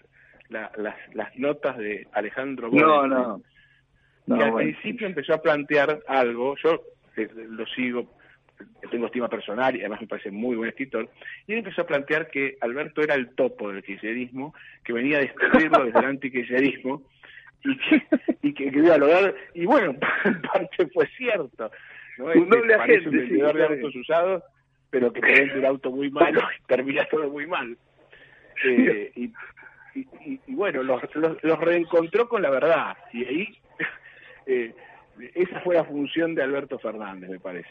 las, 0.51 0.95
las 1.13 1.37
notas 1.37 1.77
de 1.77 2.07
Alejandro 2.11 2.69
No, 2.71 3.07
no. 3.07 3.41
que 4.25 4.43
al 4.43 4.53
principio 4.53 5.07
empezó 5.07 5.33
a 5.33 5.41
plantear 5.41 6.01
algo, 6.07 6.55
yo 6.63 6.81
eh, 7.17 7.29
lo 7.33 7.65
sigo, 7.67 8.13
tengo 8.89 9.07
estima 9.07 9.29
personal 9.29 9.75
y 9.75 9.79
además 9.79 10.01
me 10.01 10.07
parece 10.07 10.31
muy 10.31 10.55
buen 10.55 10.69
escritor, 10.69 11.09
y 11.47 11.53
él 11.53 11.59
empezó 11.59 11.81
a 11.81 11.87
plantear 11.87 12.29
que 12.29 12.57
Alberto 12.61 13.01
era 13.01 13.15
el 13.15 13.29
topo 13.35 13.71
del 13.71 13.83
kirchnerismo, 13.83 14.53
que 14.83 14.93
venía 14.93 15.17
a 15.17 15.21
destruirlo 15.21 15.85
desde 15.85 15.99
el 15.99 16.05
antikirchnerismo, 16.15 17.03
y 17.63 17.77
que, 17.77 18.03
y 18.41 18.53
que, 18.53 18.63
iba 18.65 18.95
a 18.95 18.97
lograr, 18.97 19.35
y 19.53 19.65
bueno, 19.65 19.95
en 20.25 20.41
parte 20.41 20.87
fue 20.93 21.07
cierto. 21.17 21.71
¿no? 22.17 22.25
Un 22.25 22.31
Este, 22.31 22.57
doble 22.57 22.73
agente, 22.73 23.09
un 23.09 23.15
vendedor 23.15 23.51
sí, 23.51 23.57
de 23.57 23.65
autos 23.65 23.95
usados, 23.95 24.43
pero 24.91 25.11
que 25.11 25.21
te 25.21 25.31
vende 25.31 25.59
un 25.59 25.65
auto 25.65 25.89
muy 25.89 26.11
malo 26.11 26.41
y 26.59 26.63
termina 26.67 27.05
todo 27.05 27.27
muy 27.29 27.47
mal. 27.47 27.75
Eh, 28.63 29.11
y, 29.15 29.23
y, 29.95 29.99
y- 30.25 30.39
y 30.47 30.53
bueno, 30.55 30.83
los, 30.83 31.01
los, 31.15 31.43
los 31.43 31.59
reencontró 31.59 32.29
con 32.29 32.41
la 32.43 32.51
verdad, 32.51 32.95
y 33.11 33.25
ahí 33.25 33.57
eh, 34.45 34.75
esa 35.33 35.59
fue 35.61 35.75
la 35.75 35.83
función 35.85 36.35
de 36.35 36.43
Alberto 36.43 36.77
Fernández, 36.77 37.29
me 37.29 37.39
parece. 37.39 37.69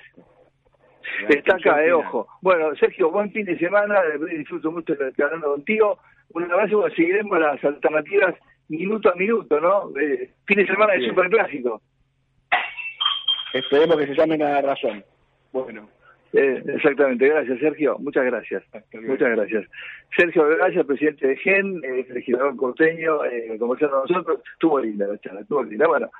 La 1.23 1.29
Está 1.29 1.53
acá, 1.57 1.75
función 1.75 1.81
eh, 1.81 1.93
ojo. 1.93 2.27
Bueno, 2.43 2.75
Sergio, 2.77 3.11
buen 3.11 3.31
fin 3.33 3.45
de 3.45 3.59
semana, 3.59 4.01
eh, 4.01 4.37
disfruto 4.39 4.73
mucho 4.73 4.95
de 4.95 5.09
estar 5.09 5.27
hablando 5.27 5.53
contigo. 5.53 5.99
Un 6.33 6.45
abrazo, 6.51 6.89
seguiremos 6.91 7.39
las 7.41 7.63
alternativas 7.65 8.35
minuto 8.69 9.11
a 9.11 9.15
minuto, 9.17 9.61
¿no? 9.61 9.91
Eh, 9.99 10.31
fin 10.47 10.59
de 10.59 10.67
semana 10.67 10.93
de 10.95 11.09
superclásico. 11.09 11.83
Esperemos 13.53 13.97
que 13.97 14.07
se 14.07 14.15
llamen 14.15 14.43
a 14.43 14.61
razón. 14.61 15.05
Bueno, 15.53 15.89
Eh, 16.33 16.63
exactamente, 16.65 17.27
gracias 17.27 17.59
Sergio, 17.59 17.99
muchas 17.99 18.25
gracias. 18.25 18.63
Muchas 18.93 19.31
gracias. 19.31 19.67
Sergio 20.17 20.47
Gracias, 20.49 20.87
presidente 20.87 21.27
de 21.27 21.37
GEN, 21.37 21.81
eh, 21.85 22.07
legislador 22.09 22.57
corteño, 22.57 23.25
eh, 23.25 23.57
conversando 23.59 24.03
con 24.03 24.11
nosotros. 24.11 24.41
Estuvo 24.53 24.81
linda 24.81 25.07
la 25.07 25.19
charla, 25.19 25.41
estuvo 25.41 25.63
linda. 25.63 25.87
Bueno, 25.87 26.11